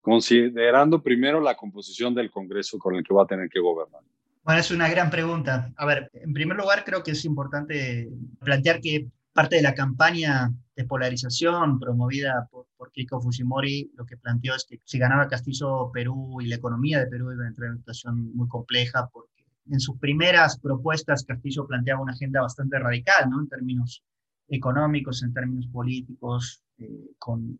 considerando 0.01 1.01
primero 1.01 1.39
la 1.39 1.55
composición 1.55 2.13
del 2.15 2.31
Congreso 2.31 2.77
con 2.79 2.95
el 2.95 3.03
que 3.03 3.13
va 3.13 3.23
a 3.23 3.27
tener 3.27 3.49
que 3.49 3.59
gobernar? 3.59 4.01
Bueno, 4.43 4.59
es 4.59 4.71
una 4.71 4.89
gran 4.89 5.09
pregunta. 5.09 5.73
A 5.75 5.85
ver, 5.85 6.09
en 6.13 6.33
primer 6.33 6.57
lugar, 6.57 6.83
creo 6.85 7.03
que 7.03 7.11
es 7.11 7.25
importante 7.25 8.09
plantear 8.39 8.79
que 8.79 9.07
parte 9.37 9.57
de 9.57 9.61
la 9.61 9.75
campaña 9.75 10.51
de 10.75 10.83
polarización 10.85 11.79
promovida 11.79 12.47
por, 12.49 12.65
por 12.75 12.91
Keiko 12.91 13.21
Fujimori, 13.21 13.91
lo 13.95 14.03
que 14.03 14.17
planteó 14.17 14.55
es 14.55 14.65
que 14.67 14.81
si 14.83 14.97
ganaba 14.97 15.27
Castillo, 15.27 15.91
Perú 15.93 16.41
y 16.41 16.47
la 16.47 16.55
economía 16.55 16.97
de 17.01 17.05
Perú 17.05 17.31
iba 17.31 17.43
a 17.43 17.47
entrar 17.47 17.67
en 17.67 17.73
una 17.73 17.81
situación 17.81 18.35
muy 18.35 18.47
compleja, 18.47 19.07
porque 19.13 19.45
en 19.69 19.79
sus 19.79 19.99
primeras 19.99 20.59
propuestas 20.59 21.23
Castillo 21.23 21.67
planteaba 21.67 22.01
una 22.01 22.13
agenda 22.13 22.41
bastante 22.41 22.79
radical, 22.79 23.29
¿no? 23.29 23.39
En 23.39 23.47
términos 23.47 24.03
económicos, 24.47 25.21
en 25.21 25.31
términos 25.35 25.67
políticos, 25.67 26.63
eh, 26.79 27.11
con 27.19 27.59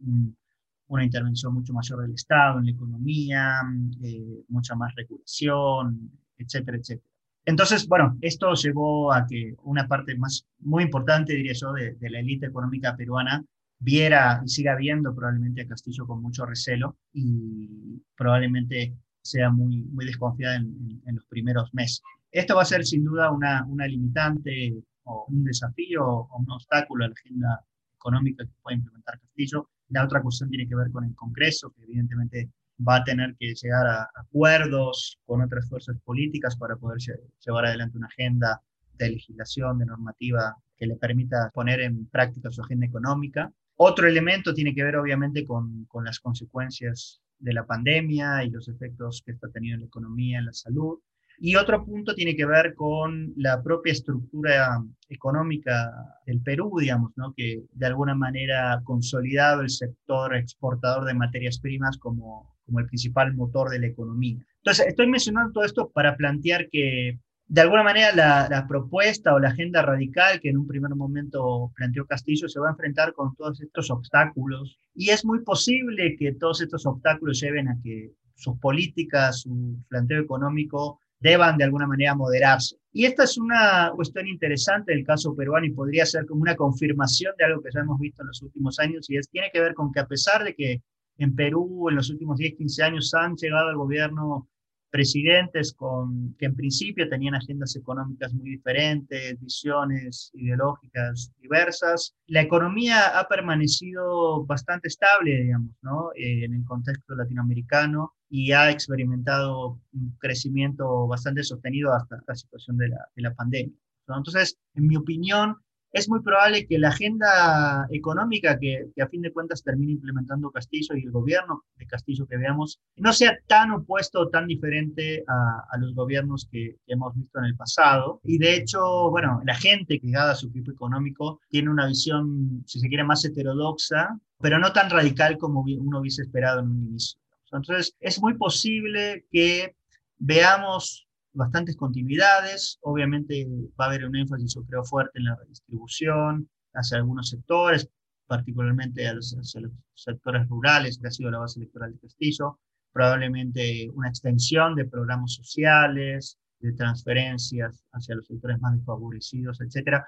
una 0.88 1.04
intervención 1.04 1.54
mucho 1.54 1.74
mayor 1.74 2.02
del 2.02 2.16
Estado 2.16 2.58
en 2.58 2.66
la 2.66 2.72
economía, 2.72 3.62
eh, 4.02 4.46
mucha 4.48 4.74
más 4.74 4.96
regulación, 4.96 6.10
etcétera, 6.40 6.78
etcétera. 6.78 7.17
Entonces, 7.48 7.88
bueno, 7.88 8.18
esto 8.20 8.54
llevó 8.56 9.14
a 9.14 9.26
que 9.26 9.56
una 9.64 9.88
parte 9.88 10.18
más, 10.18 10.46
muy 10.60 10.84
importante, 10.84 11.34
diría 11.34 11.54
yo, 11.54 11.72
de, 11.72 11.96
la 12.02 12.20
élite 12.20 12.48
económica 12.48 12.94
peruana 12.94 13.42
viera 13.80 14.42
y 14.44 14.50
siga 14.50 14.76
viendo 14.76 15.16
probablemente 15.16 15.62
a 15.62 15.68
Castillo 15.68 16.06
con 16.06 16.22
mucho 16.22 16.46
recelo 16.46 16.98
y 17.14 18.04
probablemente 18.18 18.98
sea 19.22 19.50
muy, 19.50 19.86
desconfiada 19.94 20.58
en, 20.58 21.02
los 21.06 21.24
primeros 21.28 21.74
meses. 21.74 22.04
Esto 22.30 22.58
va 22.58 22.64
a 22.64 22.66
ser 22.66 22.86
sin 22.86 23.06
duda 23.06 23.32
una, 23.32 23.64
una 23.66 23.88
limitante 23.88 24.84
o 25.04 25.28
un 25.30 25.46
desafío 25.46 26.06
o 26.06 26.38
un 26.38 26.52
obstáculo 26.52 27.06
a 27.06 27.08
la 27.08 27.14
agenda 27.14 27.66
económica 27.96 28.44
que 28.44 28.52
puede 28.62 28.76
implementar 28.76 29.22
Castillo. 29.22 29.70
La 29.88 30.04
otra 30.04 30.22
cuestión 30.22 30.50
tiene 30.50 30.68
que 30.68 30.76
ver 30.76 30.92
con 30.92 31.06
el 31.06 31.16
Congreso, 31.16 31.72
que 31.72 31.84
evidentemente 31.84 32.50
va 32.86 32.98
a 32.98 33.04
tener 33.04 33.36
que 33.40 33.54
llegar 33.54 33.88
a 33.88 34.10
acuerdos 34.16 35.20
con 35.26 35.42
otras 35.42 35.68
fuerzas 35.68 35.98
políticas 36.04 36.56
para 36.56 36.76
poder 36.76 37.00
llevar 37.46 37.66
adelante 37.66 37.98
una 37.98 38.08
agenda 38.08 38.62
de 38.94 39.10
legislación, 39.10 39.80
de 39.80 39.86
normativa 39.86 40.56
que 40.78 40.88
le 40.88 40.96
permita 40.96 41.52
poner 41.54 41.82
en 41.82 42.06
práctica 42.08 42.52
su 42.52 42.62
agenda 42.62 42.86
económica. 42.86 43.52
Otro 43.76 44.08
elemento 44.08 44.54
tiene 44.54 44.74
que 44.74 44.84
ver 44.84 44.96
obviamente 44.96 45.46
con, 45.46 45.86
con 45.86 46.04
las 46.06 46.20
consecuencias 46.20 47.22
de 47.40 47.54
la 47.54 47.66
pandemia 47.66 48.44
y 48.44 48.50
los 48.50 48.68
efectos 48.68 49.22
que 49.26 49.32
está 49.32 49.50
teniendo 49.50 49.76
en 49.76 49.82
la 49.82 49.88
economía, 49.88 50.40
en 50.40 50.46
la 50.46 50.54
salud. 50.54 51.00
Y 51.40 51.56
otro 51.56 51.86
punto 51.86 52.16
tiene 52.16 52.36
que 52.36 52.48
ver 52.48 52.74
con 52.74 53.32
la 53.36 53.62
propia 53.62 53.94
estructura 53.94 54.84
económica 55.08 55.92
del 56.26 56.42
Perú, 56.42 56.72
digamos, 56.80 57.12
¿no? 57.16 57.34
que 57.36 57.63
de 57.72 57.86
alguna 57.86 58.16
manera 58.16 58.74
ha 58.74 58.84
consolidado 58.84 59.62
el 59.62 59.70
sector 59.70 60.36
exportador 60.36 61.06
de 61.06 61.13
materias 61.13 61.60
primas 61.60 61.98
como, 62.00 62.57
como 62.68 62.80
el 62.80 62.86
principal 62.86 63.34
motor 63.34 63.70
de 63.70 63.80
la 63.80 63.88
economía. 63.88 64.38
Entonces, 64.58 64.86
estoy 64.88 65.08
mencionando 65.08 65.54
todo 65.54 65.64
esto 65.64 65.90
para 65.90 66.16
plantear 66.16 66.70
que 66.70 67.18
de 67.48 67.62
alguna 67.62 67.82
manera 67.82 68.14
la, 68.14 68.68
propuesta 68.68 69.34
o 69.34 69.40
la 69.40 69.50
agenda 69.50 69.82
radical 69.82 70.42
que 70.42 70.50
en 70.50 70.58
un 70.58 70.68
primer 70.68 70.94
momento 70.96 71.72
planteó 71.76 72.06
Castillo 72.06 72.50
se 72.50 72.60
va 72.60 72.68
a 72.68 72.72
enfrentar 72.72 73.14
con 73.14 73.34
todos 73.36 73.62
estos 73.62 73.90
obstáculos 73.90 74.78
y 74.94 75.10
es 75.12 75.24
muy 75.24 75.40
posible 75.44 76.18
que 76.18 76.34
todos 76.34 76.62
estos 76.62 76.86
obstáculos 76.86 77.40
lleven 77.40 77.70
a 77.70 77.78
que 77.82 78.12
sus 78.36 78.60
políticas, 78.60 79.42
su 79.42 79.78
planteo 79.88 80.22
económico 80.22 81.00
deban 81.20 81.58
de 81.58 81.64
alguna 81.64 81.88
manera 81.88 82.14
moderarse. 82.14 82.76
Y 82.92 83.06
esta 83.06 83.24
es 83.24 83.38
una 83.38 83.92
cuestión 83.96 84.28
interesante 84.28 84.92
del 84.94 85.06
caso 85.06 85.36
peruano 85.36 85.66
y 85.66 85.72
podría 85.72 86.06
ser 86.06 86.26
como 86.26 86.42
una 86.42 86.56
confirmación 86.56 87.34
de 87.38 87.46
algo 87.46 87.62
que 87.62 87.70
ya 87.74 87.80
hemos 87.80 88.00
visto 88.00 88.22
en 88.22 88.28
los 88.28 88.42
últimos 88.42 88.78
años 88.80 89.10
y 89.10 89.18
es, 89.18 89.30
tiene 89.30 89.50
que 89.54 89.62
ver 89.62 89.74
con 89.74 89.92
que 89.92 90.02
a 90.02 90.08
pesar 90.08 90.44
de 90.44 90.54
que 90.54 90.82
en 91.18 91.36
Perú 91.36 91.90
en 91.90 91.96
los 91.96 92.10
últimos 92.10 92.38
10, 92.38 92.56
15 92.56 92.84
años 92.84 93.14
han 93.14 93.36
llegado 93.36 93.70
al 93.70 93.78
gobierno 93.78 94.48
presidentes 94.90 95.74
con, 95.74 96.36
que 96.38 96.46
en 96.46 96.56
principio 96.56 97.10
tenían 97.10 97.36
agendas 97.36 97.76
económicas 97.76 98.34
muy 98.34 98.52
diferentes, 98.52 99.40
visiones 99.40 100.32
ideológicas 100.34 101.32
diversas. 101.40 102.16
La 102.28 102.42
economía 102.42 103.20
ha 103.20 103.28
permanecido 103.28 104.46
bastante 104.46 104.88
estable, 104.88 105.44
digamos, 105.44 105.72
¿no? 105.82 106.12
Eh, 106.16 106.46
en 106.46 106.54
el 106.54 106.66
contexto 106.66 107.16
latinoamericano 107.16 108.14
y 108.30 108.52
ha 108.54 108.72
experimentado 108.72 109.80
un 109.94 110.18
crecimiento 110.20 111.08
bastante 111.08 111.44
sostenido 111.44 111.94
hasta 111.94 112.20
la 112.28 112.36
situación 112.36 112.78
de 112.78 112.90
la, 112.90 113.08
de 113.16 113.22
la 113.22 113.34
pandemia. 113.34 113.78
Entonces, 114.08 114.58
en 114.74 114.88
mi 114.88 114.96
opinión, 114.96 115.58
es 115.91 116.10
muy 116.10 116.21
probable 116.21 116.67
que 116.67 116.78
la 116.78 116.89
agenda 116.89 117.88
económica 117.89 118.60
que, 118.60 118.89
a 119.02 119.08
fin 119.08 119.21
de 119.21 119.32
cuentas 119.32 119.63
termine 119.63 119.93
implementando 119.93 120.52
Castillo 120.52 120.95
y 120.95 121.04
el 121.04 121.12
gobierno 121.12 121.63
de 121.76 121.88
Castillo 121.88 122.28
que 122.28 122.38
veamos 122.38 122.80
no 122.97 123.13
sea 123.13 123.38
tan 123.47 123.71
opuesto 123.71 124.21
o 124.21 124.30
tan 124.30 124.47
diferente 124.47 125.23
a, 125.28 125.78
los 125.78 125.93
gobiernos 125.93 126.47
que, 126.52 126.78
hemos 126.88 127.15
visto 127.15 127.39
en 127.39 127.45
el 127.45 127.56
pasado. 127.56 128.19
Y 128.23 128.38
de 128.38 128.56
hecho, 128.56 129.10
bueno, 129.10 129.41
la 129.45 129.56
gente 129.56 130.00
que 130.00 130.12
gada 130.12 130.36
su 130.36 130.47
equipo 130.47 130.71
económico 130.71 131.41
tiene 131.50 131.69
una 131.69 131.88
visión, 131.88 132.63
si 132.65 132.80
se 132.80 132.88
quiere, 132.88 133.04
más 133.04 133.23
heterodoxa, 133.26 134.19
pero 134.39 134.60
no 134.60 134.73
tan 134.73 134.89
radical 134.89 135.38
como 135.38 135.62
uno 135.62 136.00
hubiese 136.00 136.23
esperado 136.23 136.60
en 136.60 136.67
un 136.67 136.88
inicio. 136.88 137.19
Entonces, 137.52 137.95
es 138.00 138.21
muy 138.21 138.36
posible 138.36 139.26
que 139.32 139.76
veamos 140.17 141.07
bastantes 141.34 141.76
continuidades. 141.76 142.78
Obviamente 142.82 143.48
va 143.80 143.86
a 143.86 143.88
haber 143.90 144.06
un 144.06 144.16
énfasis, 144.16 144.56
yo 144.56 144.63
creo, 144.63 144.84
fuerte 144.84 145.20
en 145.20 145.26
la 145.26 145.36
redistribución 145.36 146.50
hacia 146.74 146.98
algunos 146.98 147.30
sectores, 147.30 147.90
particularmente 148.28 149.08
a 149.08 149.13
los, 149.13 149.36
hacia 149.40 149.62
los 149.62 149.72
sectores 149.94 150.48
rurales, 150.48 151.00
que 151.00 151.08
ha 151.08 151.12
sido 151.12 151.32
la 151.32 151.40
base 151.40 151.60
electoral 151.60 151.94
de 151.94 152.00
Castillo. 152.00 152.60
Probablemente 152.92 153.90
una 153.94 154.10
extensión 154.10 154.76
de 154.76 154.86
programas 154.86 155.34
sociales, 155.34 156.38
de 156.60 156.74
transferencias 156.74 157.84
hacia 157.92 158.16
los 158.16 158.28
sectores 158.28 158.60
más 158.60 158.76
desfavorecidos, 158.76 159.62
etcétera, 159.62 160.08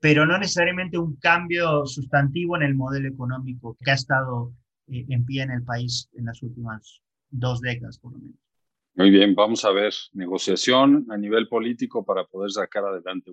pero 0.00 0.26
no 0.26 0.38
necesariamente 0.38 0.98
un 0.98 1.16
cambio 1.16 1.86
sustantivo 1.86 2.56
en 2.56 2.62
el 2.62 2.74
modelo 2.74 3.08
económico 3.08 3.76
que 3.80 3.90
ha 3.90 3.94
estado 3.94 4.52
eh, 4.88 5.04
en 5.08 5.24
pie 5.24 5.42
en 5.42 5.50
el 5.50 5.62
país 5.62 6.08
en 6.14 6.24
las 6.24 6.42
últimas 6.42 7.02
dos 7.30 7.60
décadas, 7.60 7.98
por 7.98 8.12
lo 8.12 8.18
menos. 8.18 8.36
Muy 8.94 9.10
bien, 9.10 9.34
vamos 9.34 9.64
a 9.64 9.70
ver 9.70 9.94
negociación 10.12 11.06
a 11.08 11.16
nivel 11.16 11.48
político 11.48 12.04
para 12.04 12.24
poder 12.24 12.50
sacar 12.50 12.84
adelante 12.84 13.32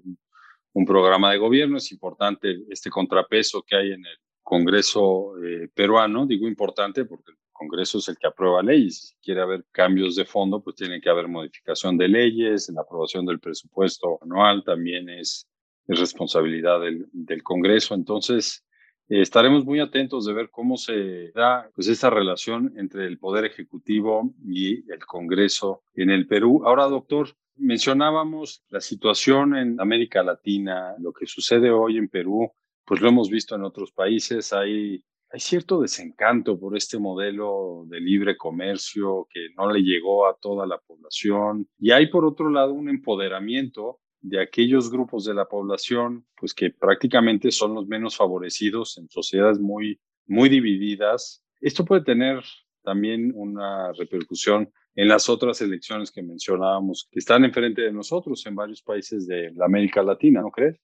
un, 0.74 0.86
programa 0.86 1.32
de 1.32 1.38
gobierno. 1.38 1.76
Es 1.76 1.92
importante 1.92 2.60
este 2.70 2.90
contrapeso 2.90 3.62
que 3.64 3.76
hay 3.76 3.92
en 3.92 4.06
el 4.06 4.18
Congreso 4.42 5.34
eh, 5.44 5.68
peruano. 5.74 6.26
Digo 6.26 6.48
importante 6.48 7.04
porque 7.04 7.32
el 7.32 7.38
Congreso 7.52 7.98
es 7.98 8.08
el 8.08 8.18
que 8.18 8.28
aprueba 8.28 8.64
leyes. 8.64 9.10
Si 9.10 9.16
quiere 9.22 9.42
haber 9.42 9.66
cambios 9.72 10.16
de 10.16 10.24
fondo, 10.24 10.64
pues 10.64 10.78
tiene 10.78 11.02
que 11.02 11.10
haber 11.10 11.28
modificación 11.28 11.98
de 11.98 12.08
leyes. 12.08 12.70
La 12.70 12.82
aprobación 12.82 13.26
del 13.26 13.42
presupuesto 13.42 14.18
anual 14.22 14.64
también 14.64 15.10
es, 15.10 15.46
es 15.88 16.00
responsabilidad 16.00 16.80
del, 16.80 17.44
Congreso. 17.44 17.94
Entonces, 17.94 18.64
estaremos 19.10 19.66
muy 19.66 19.80
atentos 19.80 20.26
de 20.26 20.34
ver 20.34 20.50
cómo 20.52 20.78
se 20.78 21.32
da 21.32 21.70
pues, 21.74 21.88
esta 21.88 22.10
relación 22.10 22.74
entre 22.78 23.08
el 23.08 23.18
Poder 23.18 23.46
Ejecutivo 23.46 24.34
y 24.46 24.90
el 24.92 25.06
Congreso 25.06 25.82
en 25.96 26.12
el 26.12 26.28
Perú. 26.28 26.62
Ahora, 26.66 26.86
doctor, 26.86 27.30
mencionábamos 27.56 28.64
la 28.70 28.82
situación 28.82 29.56
en 29.56 29.82
América 29.82 30.24
Latina, 30.24 30.96
lo 31.00 31.12
que 31.12 31.26
sucede 31.26 31.72
hoy 31.72 31.98
en 31.98 32.08
Perú, 32.08 32.52
pues 32.86 33.02
lo 33.02 33.10
hemos 33.10 33.30
visto 33.30 33.56
en 33.56 33.64
otros 33.64 33.92
países. 33.92 34.54
Hay, 34.54 35.04
hay 35.32 35.40
cierto 35.40 35.82
desencanto 35.82 36.60
por 36.60 36.78
este 36.78 37.00
modelo 37.00 37.86
de 37.88 38.00
libre 38.00 38.38
comercio 38.38 39.28
que 39.32 39.48
no 39.58 39.72
le 39.72 39.82
llegó 39.82 40.28
a 40.28 40.38
toda 40.40 40.68
la 40.68 40.78
población. 40.78 41.68
Y 41.80 41.92
hay, 41.92 42.08
por 42.10 42.26
otro 42.26 42.50
lado, 42.50 42.74
un 42.74 42.90
empoderamiento 42.90 44.00
de 44.22 44.42
aquellos 44.42 44.92
grupos 44.92 45.26
de 45.26 45.34
la 45.34 45.46
población, 45.46 46.26
pues 46.38 46.54
que 46.54 46.72
prácticamente 46.72 47.52
son 47.52 47.74
los 47.74 47.88
menos 47.88 48.18
favorecidos 48.18 48.98
en 48.98 49.10
sociedades 49.10 49.60
muy, 49.60 50.00
muy 50.28 50.50
divididas. 50.50 51.44
Esto 51.62 51.86
puede 51.86 52.04
tener 52.04 52.44
también 52.84 53.32
una 53.36 53.92
repercusión 53.94 54.72
en 54.96 55.08
las 55.08 55.30
otras 55.30 55.62
elecciones 55.62 56.12
que 56.12 56.24
mencionábamos, 56.24 57.08
que 57.12 57.20
están 57.20 57.46
enfrente 57.46 57.84
de 57.84 57.94
nosotros 57.94 58.46
en 58.46 58.56
varios 58.56 58.82
países 58.82 59.28
de 59.28 59.52
la 59.56 59.66
América 59.66 60.04
Latina, 60.04 60.42
¿no 60.42 60.52
crees? 60.52 60.78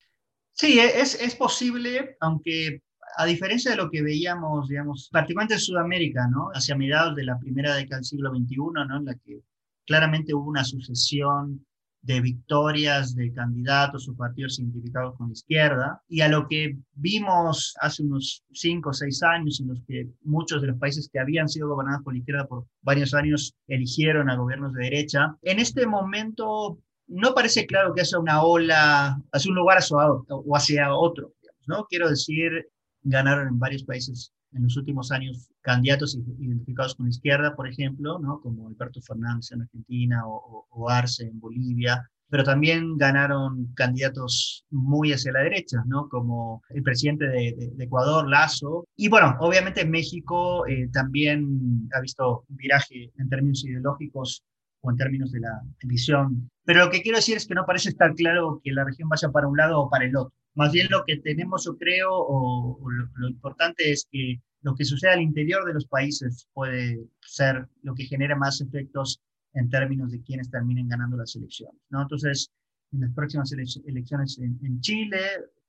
Sí, 0.53 0.79
es, 0.79 1.19
es 1.19 1.35
posible, 1.35 2.15
aunque 2.21 2.81
a 3.17 3.25
diferencia 3.25 3.71
de 3.71 3.77
lo 3.77 3.89
que 3.89 4.01
veíamos, 4.01 4.67
digamos, 4.69 5.09
particularmente 5.11 5.55
en 5.55 5.59
Sudamérica, 5.59 6.27
¿no? 6.29 6.49
Hacia 6.53 6.75
mediados 6.75 7.15
de 7.15 7.25
la 7.25 7.37
primera 7.39 7.75
década 7.75 7.97
del 7.97 8.05
siglo 8.05 8.29
XXI, 8.31 8.55
¿no? 8.87 8.97
En 8.97 9.05
la 9.05 9.15
que 9.15 9.41
claramente 9.85 10.33
hubo 10.33 10.49
una 10.49 10.63
sucesión 10.63 11.65
de 12.05 12.21
victorias 12.21 13.15
de 13.15 13.33
candidatos 13.33 14.07
o 14.07 14.15
partidos 14.15 14.59
identificados 14.59 15.15
con 15.17 15.27
la 15.27 15.33
izquierda, 15.33 16.01
y 16.07 16.21
a 16.21 16.27
lo 16.27 16.47
que 16.47 16.77
vimos 16.93 17.73
hace 17.81 18.03
unos 18.03 18.43
cinco 18.53 18.91
o 18.91 18.93
seis 18.93 19.23
años, 19.23 19.59
en 19.59 19.69
los 19.69 19.81
que 19.87 20.07
muchos 20.21 20.61
de 20.61 20.67
los 20.67 20.77
países 20.77 21.09
que 21.11 21.19
habían 21.19 21.49
sido 21.49 21.67
gobernados 21.67 22.03
por 22.03 22.13
la 22.13 22.19
izquierda 22.19 22.47
por 22.47 22.65
varios 22.81 23.13
años 23.15 23.55
eligieron 23.67 24.29
a 24.29 24.35
gobiernos 24.35 24.73
de 24.73 24.83
derecha, 24.83 25.35
en 25.41 25.59
este 25.59 25.87
momento 25.87 26.79
no 27.07 27.33
parece 27.33 27.65
claro 27.65 27.93
que 27.93 28.01
haya 28.01 28.19
una 28.19 28.43
ola 28.43 29.19
hacia 29.31 29.49
un 29.49 29.55
lugar 29.55 29.79
o 29.89 30.55
hacia 30.55 30.93
otro, 30.93 31.33
¿no? 31.65 31.85
Quiero 31.85 32.09
decir, 32.09 32.67
ganaron 33.01 33.47
en 33.47 33.59
varios 33.59 33.83
países 33.83 34.31
en 34.53 34.63
los 34.63 34.77
últimos 34.77 35.11
años 35.11 35.49
candidatos 35.61 36.15
identificados 36.15 36.95
con 36.95 37.05
la 37.05 37.11
izquierda, 37.11 37.55
por 37.55 37.67
ejemplo, 37.67 38.19
¿no? 38.19 38.39
como 38.39 38.67
Alberto 38.67 39.01
Fernández 39.01 39.51
en 39.51 39.61
Argentina 39.61 40.23
o, 40.25 40.89
Arce 40.89 41.23
en 41.23 41.39
Bolivia, 41.39 42.07
pero 42.29 42.43
también 42.43 42.97
ganaron 42.97 43.73
candidatos 43.75 44.65
muy 44.69 45.13
hacia 45.13 45.31
la 45.31 45.41
derecha, 45.41 45.83
¿no? 45.85 46.07
como 46.09 46.61
el 46.69 46.83
presidente 46.83 47.27
de, 47.27 47.73
Ecuador, 47.79 48.27
Lazo. 48.29 48.85
Y 48.95 49.09
bueno, 49.09 49.35
obviamente 49.39 49.85
México 49.85 50.65
eh, 50.67 50.89
también 50.91 51.89
ha 51.93 52.01
visto 52.01 52.45
un 52.47 52.55
viraje 52.55 53.11
en 53.17 53.29
términos 53.29 53.63
ideológicos 53.65 54.43
o 54.81 54.91
en 54.91 54.97
términos 54.97 55.31
de 55.31 55.39
la 55.39 55.61
visión. 55.83 56.49
Pero 56.63 56.85
lo 56.85 56.91
que 56.91 57.01
quiero 57.01 57.17
decir 57.17 57.37
es 57.37 57.47
que 57.47 57.55
no 57.55 57.65
parece 57.65 57.89
estar 57.89 58.13
claro 58.13 58.59
que 58.63 58.71
la 58.71 58.83
región 58.83 59.09
vaya 59.09 59.29
para 59.29 59.47
un 59.47 59.57
lado 59.57 59.79
o 59.79 59.89
para 59.89 60.05
el 60.05 60.15
otro. 60.15 60.33
Más 60.55 60.71
bien 60.71 60.87
lo 60.89 61.03
que 61.05 61.17
tenemos, 61.17 61.65
yo 61.65 61.77
creo, 61.77 62.09
o, 62.11 62.79
lo, 63.15 63.27
importante 63.27 63.91
es 63.91 64.07
que 64.09 64.41
lo 64.61 64.73
que 64.73 64.85
sucede 64.85 65.11
al 65.11 65.21
interior 65.21 65.65
de 65.65 65.73
los 65.73 65.85
países 65.85 66.47
puede 66.53 67.07
ser 67.21 67.67
lo 67.83 67.93
que 67.93 68.05
genera 68.05 68.35
más 68.35 68.61
efectos 68.61 69.21
en 69.53 69.69
términos 69.69 70.11
de 70.11 70.21
quienes 70.21 70.49
terminen 70.49 70.87
ganando 70.87 71.17
las 71.17 71.35
elecciones. 71.35 71.79
¿no? 71.89 72.01
Entonces, 72.01 72.51
en 72.93 73.01
las 73.01 73.11
próximas 73.13 73.51
elecciones 73.51 74.39
en, 74.39 74.79
Chile 74.79 75.19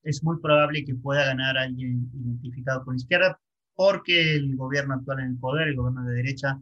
es 0.03 0.23
muy 0.23 0.39
probable 0.41 0.85
que 0.85 0.95
pueda 0.95 1.27
ganar 1.27 1.59
alguien 1.59 2.09
identificado 2.15 2.85
con 2.85 2.95
izquierda 2.95 3.41
porque 3.75 4.37
el 4.37 4.57
gobierno 4.57 4.95
actual 4.95 5.21
en 5.21 5.31
el 5.31 5.39
poder, 5.39 5.69
el 5.69 5.77
gobierno 5.77 6.05
de 6.05 6.15
derecha, 6.15 6.61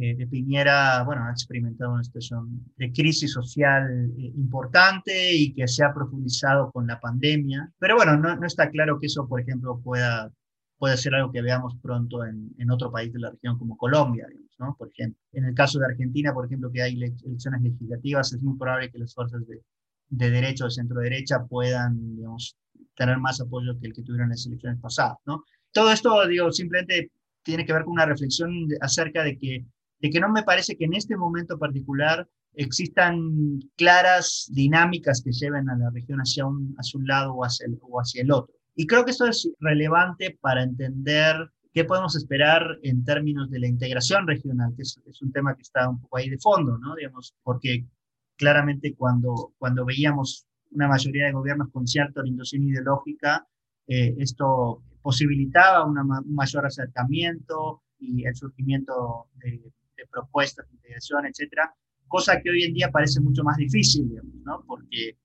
eh, 0.00 0.26
Piñera, 0.26 1.02
bueno, 1.04 1.24
ha 1.24 1.30
experimentado 1.30 1.92
una 1.92 2.04
situación 2.04 2.64
de 2.76 2.92
crisis 2.92 3.32
social 3.32 4.12
eh, 4.18 4.32
importante 4.36 5.34
y 5.34 5.52
que 5.54 5.66
se 5.66 5.84
ha 5.84 5.92
profundizado 5.92 6.70
con 6.70 6.86
la 6.86 7.00
pandemia. 7.00 7.72
Pero 7.78 7.96
bueno, 7.96 8.16
no, 8.16 8.36
no 8.36 8.46
está 8.46 8.70
claro 8.70 8.98
que 8.98 9.06
eso, 9.06 9.26
por 9.26 9.40
ejemplo, 9.40 9.80
pueda, 9.82 10.30
pueda 10.78 10.96
ser 10.96 11.14
algo 11.14 11.32
que 11.32 11.42
veamos 11.42 11.76
pronto 11.82 12.24
en, 12.24 12.54
en 12.58 12.70
otro 12.70 12.90
país 12.90 13.12
de 13.12 13.20
la 13.20 13.30
región 13.30 13.58
como 13.58 13.76
Colombia, 13.76 14.26
¿no? 14.58 14.76
Por 14.78 14.90
ejemplo, 14.90 15.18
en 15.32 15.44
el 15.44 15.54
caso 15.54 15.78
de 15.78 15.86
Argentina, 15.86 16.32
por 16.32 16.46
ejemplo, 16.46 16.70
que 16.70 16.82
hay 16.82 16.94
elecciones 16.94 17.62
legislativas, 17.62 18.32
es 18.32 18.42
muy 18.42 18.56
probable 18.58 18.90
que 18.90 18.98
las 18.98 19.14
fuerzas 19.14 19.46
de, 19.46 19.62
de 20.08 20.30
derecha 20.30 20.64
o 20.64 20.68
de 20.68 20.72
centro 20.72 21.00
derecha 21.00 21.44
puedan, 21.44 22.16
digamos, 22.16 22.56
tener 22.94 23.18
más 23.18 23.40
apoyo 23.40 23.78
que 23.78 23.88
el 23.88 23.92
que 23.92 24.02
tuvieron 24.02 24.26
en 24.26 24.30
las 24.30 24.46
elecciones 24.46 24.80
pasadas, 24.80 25.18
¿no? 25.26 25.44
Todo 25.72 25.92
esto, 25.92 26.26
digo, 26.26 26.50
simplemente 26.52 27.10
tiene 27.42 27.64
que 27.64 27.72
ver 27.72 27.84
con 27.84 27.92
una 27.92 28.06
reflexión 28.06 28.50
acerca 28.80 29.22
de 29.22 29.38
que 29.38 29.64
que 30.10 30.20
no 30.20 30.28
me 30.30 30.42
parece 30.42 30.76
que 30.76 30.84
en 30.84 30.94
este 30.94 31.16
momento 31.16 31.58
particular 31.58 32.28
existan 32.54 33.60
claras 33.76 34.48
dinámicas 34.52 35.22
que 35.22 35.32
lleven 35.32 35.68
a 35.68 35.76
la 35.76 35.90
región 35.90 36.18
hacia 36.20 36.46
un, 36.46 36.74
hacia 36.78 36.98
un 36.98 37.06
lado 37.06 37.34
o 37.34 37.44
hacia, 37.44 37.66
el, 37.66 37.78
o 37.80 38.00
hacia 38.00 38.22
el 38.22 38.30
otro. 38.30 38.54
Y 38.74 38.86
creo 38.86 39.04
que 39.04 39.10
esto 39.10 39.26
es 39.26 39.50
relevante 39.60 40.38
para 40.40 40.62
entender 40.62 41.50
qué 41.72 41.84
podemos 41.84 42.16
esperar 42.16 42.78
en 42.82 43.04
términos 43.04 43.50
de 43.50 43.60
la 43.60 43.66
integración 43.66 44.26
regional, 44.26 44.72
que 44.76 44.82
es, 44.82 45.00
es, 45.06 45.20
un 45.22 45.32
tema 45.32 45.54
que 45.54 45.62
está 45.62 45.88
un 45.88 46.00
poco 46.00 46.16
ahí 46.16 46.28
de 46.28 46.38
fondo, 46.38 46.78
¿no? 46.78 46.94
Digamos, 46.94 47.34
porque 47.42 47.86
claramente 48.36 48.94
cuando, 48.94 49.52
cuando 49.58 49.84
veíamos 49.84 50.46
una 50.70 50.88
mayoría 50.88 51.26
de 51.26 51.32
gobiernos 51.32 51.68
con 51.70 51.86
cierta 51.86 52.20
orientación 52.20 52.62
ideológica, 52.64 53.46
eh, 53.86 54.14
esto 54.18 54.82
posibilitaba 55.02 55.84
una, 55.86 56.02
un 56.02 56.34
mayor 56.34 56.66
acercamiento 56.66 57.82
y 57.98 58.26
el 58.26 58.34
surgimiento 58.34 59.28
de 59.34 59.72
de 59.96 60.06
propuestas 60.06 60.66
de 60.68 60.74
integración, 60.74 61.26
etcétera, 61.26 61.74
cosa 62.08 62.40
que 62.40 62.50
hoy 62.50 62.64
en 62.64 62.74
día 62.74 62.90
parece 62.90 63.20
mucho 63.20 63.42
más 63.42 63.56
difícil, 63.56 64.10
¿no? 64.44 64.64
Porque 64.66 65.08
eh, 65.08 65.16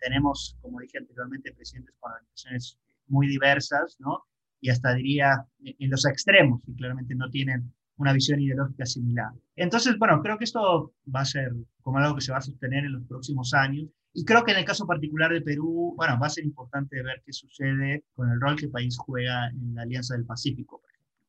tenemos, 0.00 0.56
como 0.60 0.80
dije 0.80 0.98
anteriormente, 0.98 1.52
presidentes 1.52 1.94
con 1.98 2.12
organizaciones 2.12 2.78
muy 3.08 3.28
diversas, 3.28 3.96
¿no? 3.98 4.24
Y 4.60 4.70
hasta 4.70 4.94
diría 4.94 5.44
en 5.64 5.90
los 5.90 6.06
extremos, 6.06 6.62
y 6.66 6.74
claramente 6.76 7.14
no 7.14 7.28
tienen 7.30 7.72
una 7.96 8.12
visión 8.12 8.40
ideológica 8.40 8.86
similar. 8.86 9.32
Entonces, 9.56 9.98
bueno, 9.98 10.20
creo 10.22 10.38
que 10.38 10.44
esto 10.44 10.94
va 11.14 11.20
a 11.20 11.24
ser 11.24 11.52
como 11.82 11.98
algo 11.98 12.14
que 12.14 12.20
se 12.20 12.32
va 12.32 12.38
a 12.38 12.42
sostener 12.42 12.84
en 12.84 12.92
los 12.92 13.04
próximos 13.04 13.52
años. 13.54 13.88
Y 14.14 14.24
creo 14.24 14.44
que 14.44 14.52
en 14.52 14.58
el 14.58 14.64
caso 14.64 14.86
particular 14.86 15.32
de 15.32 15.40
Perú, 15.40 15.94
bueno, 15.96 16.18
va 16.20 16.26
a 16.26 16.30
ser 16.30 16.44
importante 16.44 17.02
ver 17.02 17.22
qué 17.24 17.32
sucede 17.32 18.04
con 18.14 18.30
el 18.30 18.40
rol 18.40 18.56
que 18.56 18.66
el 18.66 18.70
país 18.70 18.96
juega 18.98 19.48
en 19.48 19.74
la 19.74 19.82
Alianza 19.82 20.14
del 20.14 20.26
Pacífico, 20.26 20.82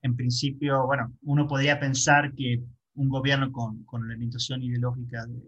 en 0.03 0.15
principio, 0.15 0.85
bueno, 0.85 1.11
uno 1.23 1.47
podría 1.47 1.79
pensar 1.79 2.33
que 2.35 2.61
un 2.95 3.09
gobierno 3.09 3.51
con, 3.51 3.83
con 3.85 4.07
la 4.07 4.13
orientación 4.13 4.61
ideológica 4.61 5.25
de, 5.25 5.41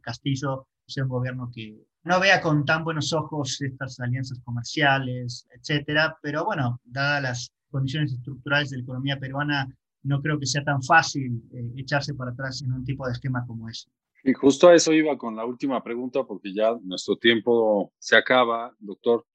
Castillo 0.00 0.68
sea 0.86 1.02
un 1.02 1.10
gobierno 1.10 1.50
que 1.52 1.76
no 2.04 2.20
vea 2.20 2.40
con 2.40 2.64
tan 2.64 2.82
buenos 2.82 3.12
ojos 3.12 3.60
estas 3.60 4.00
alianzas 4.00 4.40
comerciales, 4.42 5.46
etcétera, 5.50 6.16
pero 6.22 6.46
bueno, 6.46 6.80
dadas 6.84 7.22
las 7.22 7.52
condiciones 7.68 8.12
estructurales 8.12 8.70
de 8.70 8.78
la 8.78 8.84
economía 8.84 9.18
peruana, 9.18 9.68
no 10.04 10.22
creo 10.22 10.38
que 10.38 10.46
sea 10.46 10.64
tan 10.64 10.82
fácil 10.82 11.42
eh, 11.52 11.72
echarse 11.76 12.14
para 12.14 12.30
atrás 12.30 12.62
en 12.62 12.72
un 12.72 12.84
tipo 12.84 13.04
de 13.06 13.12
esquema 13.12 13.44
como 13.46 13.68
ese. 13.68 13.90
Y 14.24 14.32
justo 14.32 14.68
a 14.68 14.74
eso 14.74 14.92
iba 14.92 15.18
con 15.18 15.36
la 15.36 15.44
última 15.44 15.82
pregunta, 15.82 16.24
porque 16.24 16.54
ya 16.54 16.74
nuestro 16.82 17.16
tiempo 17.16 17.92
se 17.98 18.16
acaba, 18.16 18.72
doctor. 18.78 19.26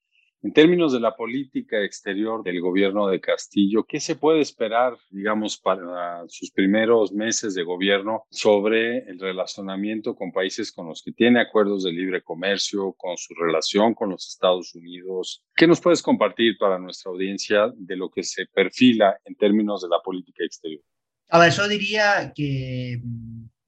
En 0.44 0.52
términos 0.52 0.92
de 0.92 1.00
la 1.00 1.16
política 1.16 1.82
exterior 1.82 2.44
del 2.44 2.60
gobierno 2.60 3.08
de 3.08 3.22
Castillo, 3.22 3.86
¿qué 3.86 4.02
se 4.02 4.18
puede 4.18 4.42
esperar, 4.42 4.98
digamos, 5.10 5.58
para 5.58 6.28
sus 6.28 6.52
primeros 6.52 7.14
meses 7.14 7.56
de 7.56 7.64
gobierno 7.64 8.26
sobre 8.30 9.10
el 9.10 9.22
relacionamiento 9.22 10.14
con 10.14 10.34
países 10.34 10.74
con 10.74 10.88
los 10.90 11.02
que 11.02 11.14
tiene 11.14 11.40
acuerdos 11.40 11.86
de 11.86 11.94
libre 11.94 12.22
comercio, 12.22 12.92
con 12.98 13.16
su 13.16 13.34
relación 13.36 13.94
con 13.94 14.10
los 14.10 14.28
Estados 14.28 14.76
Unidos? 14.76 15.46
¿Qué 15.56 15.66
nos 15.66 15.80
puedes 15.80 16.02
compartir 16.02 16.58
para 16.58 16.78
nuestra 16.78 17.10
audiencia 17.10 17.72
de 17.78 17.96
lo 17.96 18.10
que 18.10 18.24
se 18.24 18.46
perfila 18.48 19.18
en 19.24 19.36
términos 19.36 19.82
de 19.82 19.88
la 19.88 20.02
política 20.04 20.44
exterior? 20.44 20.84
A 21.30 21.40
ver, 21.40 21.54
yo 21.54 21.70
diría 21.70 22.34
que, 22.36 23.02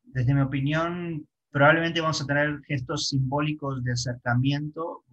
desde 0.04 0.34
mi 0.34 0.42
opinión, 0.42 1.26
probablemente 1.56 2.02
vamos 2.02 2.22
a 2.22 2.26
tener 2.26 2.60
gestos 2.68 3.08
simbólicos 3.08 3.82
de 3.82 3.94
acercamiento, 3.94 5.06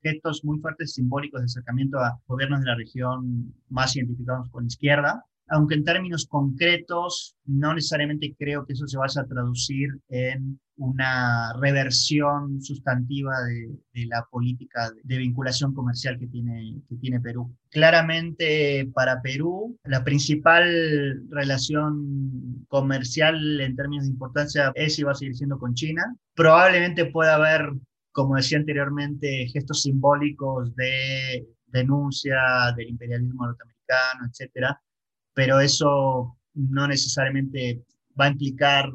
gestos 0.00 0.44
muy 0.44 0.60
fuertes 0.60 0.94
simbólicos 0.94 1.40
de 1.40 1.46
acercamiento 1.46 1.98
a 1.98 2.20
gobiernos 2.28 2.60
de 2.60 2.66
la 2.66 2.76
región 2.76 3.52
más 3.68 3.96
identificados 3.96 4.48
con 4.50 4.64
izquierda, 4.64 5.26
aunque 5.52 5.74
en 5.74 5.84
términos 5.84 6.26
concretos 6.26 7.36
no 7.44 7.74
necesariamente 7.74 8.34
creo 8.38 8.64
que 8.64 8.72
eso 8.72 8.86
se 8.86 8.96
vaya 8.96 9.20
a 9.20 9.26
traducir 9.26 9.90
en 10.08 10.58
una 10.76 11.52
reversión 11.60 12.62
sustantiva 12.62 13.34
de, 13.42 14.06
la 14.06 14.26
política 14.30 14.90
de 15.04 15.18
vinculación 15.18 15.74
comercial 15.74 16.18
que 16.18 16.26
tiene, 16.26 16.80
que 16.88 16.96
tiene 16.96 17.20
Perú. 17.20 17.54
Claramente 17.70 18.90
para 18.94 19.20
Perú, 19.20 19.78
la 19.84 20.02
principal 20.02 21.22
relación 21.28 22.64
comercial 22.68 23.60
en 23.60 23.76
términos 23.76 24.06
de 24.06 24.12
importancia 24.12 24.72
es 24.74 24.98
y 24.98 25.02
va 25.02 25.12
a 25.12 25.16
seguir 25.16 25.36
siendo 25.36 25.58
con 25.58 25.74
China. 25.74 26.16
Probablemente 26.34 27.04
pueda 27.04 27.34
haber, 27.34 27.70
como 28.12 28.36
decía 28.36 28.56
anteriormente, 28.56 29.46
gestos 29.52 29.82
simbólicos 29.82 30.74
de 30.76 31.46
denuncia 31.66 32.38
del 32.74 32.88
imperialismo 32.88 33.46
norteamericano, 33.46 34.26
etcétera, 34.30 34.80
pero 35.34 35.60
eso 35.60 36.36
no 36.54 36.86
necesariamente 36.86 37.82
va 38.18 38.26
a 38.26 38.30
implicar 38.30 38.90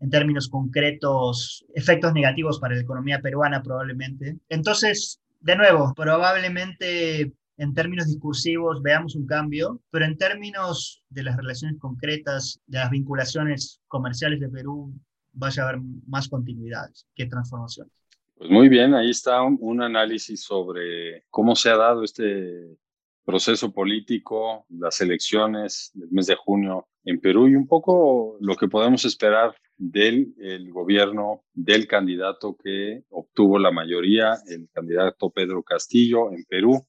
en 0.00 0.10
términos 0.10 0.48
concretos 0.48 1.64
efectos 1.74 2.12
negativos 2.12 2.58
para 2.58 2.74
la 2.74 2.80
economía 2.80 3.20
peruana 3.20 3.62
probablemente. 3.62 4.38
Entonces, 4.48 5.20
de 5.40 5.56
nuevo, 5.56 5.92
probablemente 5.94 7.32
en 7.58 7.74
términos 7.74 8.06
discursivos 8.06 8.82
veamos 8.82 9.14
un 9.14 9.26
cambio, 9.26 9.80
pero 9.90 10.04
en 10.04 10.16
términos 10.16 11.02
de 11.10 11.22
las 11.22 11.36
relaciones 11.36 11.78
concretas, 11.78 12.60
de 12.66 12.78
las 12.78 12.90
vinculaciones 12.90 13.80
comerciales 13.88 14.40
de 14.40 14.48
Perú, 14.48 14.92
vaya 15.32 15.62
a 15.62 15.68
haber 15.68 15.82
más 16.06 16.28
continuidades 16.28 17.06
que 17.14 17.26
transformaciones. 17.26 17.92
Pues 18.36 18.50
muy 18.50 18.68
bien, 18.68 18.94
ahí 18.94 19.10
está 19.10 19.42
un, 19.42 19.58
un 19.60 19.82
análisis 19.82 20.42
sobre 20.42 21.24
cómo 21.30 21.54
se 21.54 21.70
ha 21.70 21.76
dado 21.76 22.02
este 22.02 22.76
proceso 23.24 23.72
político, 23.72 24.66
las 24.68 25.00
elecciones 25.00 25.90
del 25.94 26.10
mes 26.10 26.26
de 26.26 26.36
junio 26.36 26.88
en 27.04 27.20
Perú 27.20 27.48
y 27.48 27.54
un 27.54 27.66
poco 27.66 28.36
lo 28.40 28.56
que 28.56 28.68
podemos 28.68 29.04
esperar 29.04 29.54
del 29.76 30.34
el 30.38 30.70
gobierno 30.72 31.42
del 31.52 31.86
candidato 31.86 32.56
que 32.62 33.04
obtuvo 33.10 33.58
la 33.58 33.72
mayoría, 33.72 34.34
el 34.46 34.68
candidato 34.72 35.30
Pedro 35.30 35.62
Castillo 35.62 36.32
en 36.32 36.44
Perú, 36.44 36.86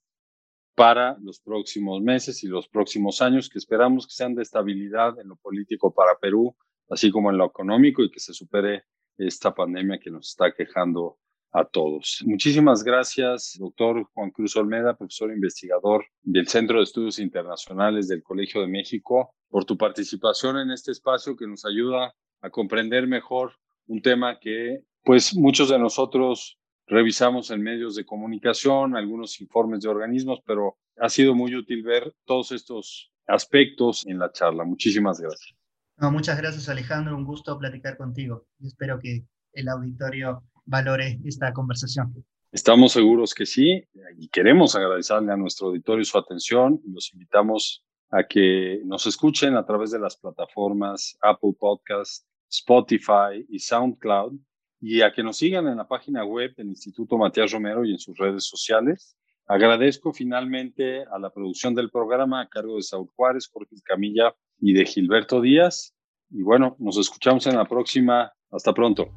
para 0.76 1.17
los 1.22 1.39
próximos 1.39 2.02
meses 2.02 2.43
y 2.43 2.48
los 2.48 2.67
próximos 2.67 3.22
años, 3.22 3.50
que 3.50 3.60
esperamos 3.60 4.08
que 4.08 4.13
sean 4.13 4.36
de 4.36 4.41
estabilidad 4.41 5.19
en 5.19 5.30
lo 5.30 5.36
político 5.36 5.93
para 5.93 6.17
Perú, 6.19 6.56
así 6.89 7.12
como 7.12 7.30
en 7.30 7.38
lo 7.38 7.46
económico 7.46 8.04
y 8.04 8.12
que 8.12 8.19
se 8.19 8.34
supere 8.34 8.84
esta 9.17 9.54
pandemia 9.54 10.00
que 10.00 10.10
nos 10.10 10.30
está 10.30 10.52
quejando 10.52 11.19
a 11.54 11.63
todos. 11.66 12.24
Muchísimas 12.26 12.84
gracias, 12.84 13.56
doctor 13.60 14.04
Juan 14.13 14.32
Cruz 14.32 14.56
Olmeda, 14.56 14.98
profesor 14.98 15.32
investigador 15.32 16.04
del 16.24 16.48
Centro 16.48 16.78
de 16.80 16.84
Estudios 16.84 17.20
Internacionales 17.20 18.08
del 18.08 18.24
Colegio 18.24 18.62
de 18.62 18.68
México, 18.68 19.36
por 19.50 19.63
tu 19.63 19.78
participación 19.78 20.58
en 20.58 20.72
este 20.72 20.92
espacio 20.92 21.36
que 21.36 21.48
nos 21.48 21.63
ayuda 21.63 22.13
a 22.42 22.50
comprender 22.50 23.08
mejor 23.08 23.54
un 23.86 24.02
tema 24.02 24.39
que, 24.39 24.84
pues, 25.04 25.36
muchos 25.36 25.70
de 25.70 25.78
nosotros 25.78 26.58
revisamos 26.88 27.52
en 27.52 27.62
medios 27.62 27.96
de 27.96 28.06
comunicación, 28.06 28.96
algunos 28.96 29.39
informes 29.39 29.82
de 29.82 29.89
organismos, 29.89 30.42
pero 30.46 30.78
ha 30.98 31.10
sido 31.10 31.36
muy 31.36 31.56
útil 31.56 31.84
ver 31.84 32.12
todos 32.26 32.52
estos 32.52 33.12
aspectos 33.28 34.06
en 34.08 34.18
la 34.18 34.32
charla. 34.32 34.63
Muchísimas 34.63 35.20
gracias. 35.20 35.56
Muchas 35.98 36.38
gracias 36.38 36.68
Alejandro, 36.68 37.16
un 37.16 37.24
gusto 37.24 37.58
platicar 37.58 37.96
contigo 37.96 38.48
espero 38.60 39.00
que 39.00 39.26
el 39.54 39.70
auditorio 39.70 40.44
valore 40.65 41.19
esta 41.26 41.54
conversación. 41.54 42.13
Estamos 42.52 42.91
seguros 42.91 43.34
que 43.34 43.45
sí 43.45 43.84
y 44.17 44.28
queremos 44.30 44.76
agradecerle 44.76 45.34
a 45.34 45.38
nuestro 45.38 45.67
auditorio 45.67 46.06
su 46.06 46.17
atención 46.17 46.80
los 46.86 47.12
invitamos 47.13 47.84
a 48.12 48.23
que 48.28 48.80
nos 48.86 49.08
escuchen 49.08 49.56
a 49.56 49.65
través 49.65 49.89
de 49.89 49.99
las 49.99 50.15
plataformas 50.17 51.17
Apple 51.21 51.54
Podcast, 51.60 52.28
Spotify 52.47 53.43
y 53.49 53.58
SoundCloud 53.58 54.34
y 54.80 55.02
a 55.02 55.12
que 55.12 55.23
nos 55.23 55.38
sigan 55.38 55.67
en 55.67 55.78
la 55.78 55.88
página 55.88 56.23
web 56.23 56.54
del 56.56 56.67
Instituto 56.67 57.17
Matías 57.17 57.52
Romero 57.52 57.84
y 57.84 57.91
en 57.91 57.97
sus 57.97 58.15
redes 58.17 58.45
sociales. 58.45 59.17
Agradezco 59.47 60.13
finalmente 60.13 61.04
a 61.12 61.17
la 61.17 61.32
producción 61.32 61.73
del 61.73 61.89
programa 61.89 62.41
a 62.41 62.49
cargo 62.49 62.76
de 62.76 62.84
Saúl 62.84 63.10
Juárez, 63.15 63.49
Jorge 63.52 63.76
Camilla 63.84 64.36
y 64.60 64.73
de 64.73 64.86
Gilberto 64.86 65.41
Díaz. 65.41 65.95
Y 66.30 66.43
bueno, 66.43 66.76
nos 66.80 66.97
escuchamos 66.97 67.47
en 67.47 67.56
la 67.56 67.65
próxima. 67.65 68.32
Hasta 68.52 68.73
pronto. 68.73 69.10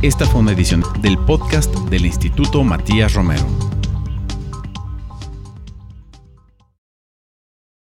Esta 0.00 0.26
fue 0.26 0.42
una 0.42 0.52
edición 0.52 0.84
del 1.00 1.18
podcast 1.18 1.74
del 1.90 2.06
Instituto 2.06 2.62
Matías 2.62 3.14
Romero. 3.14 3.67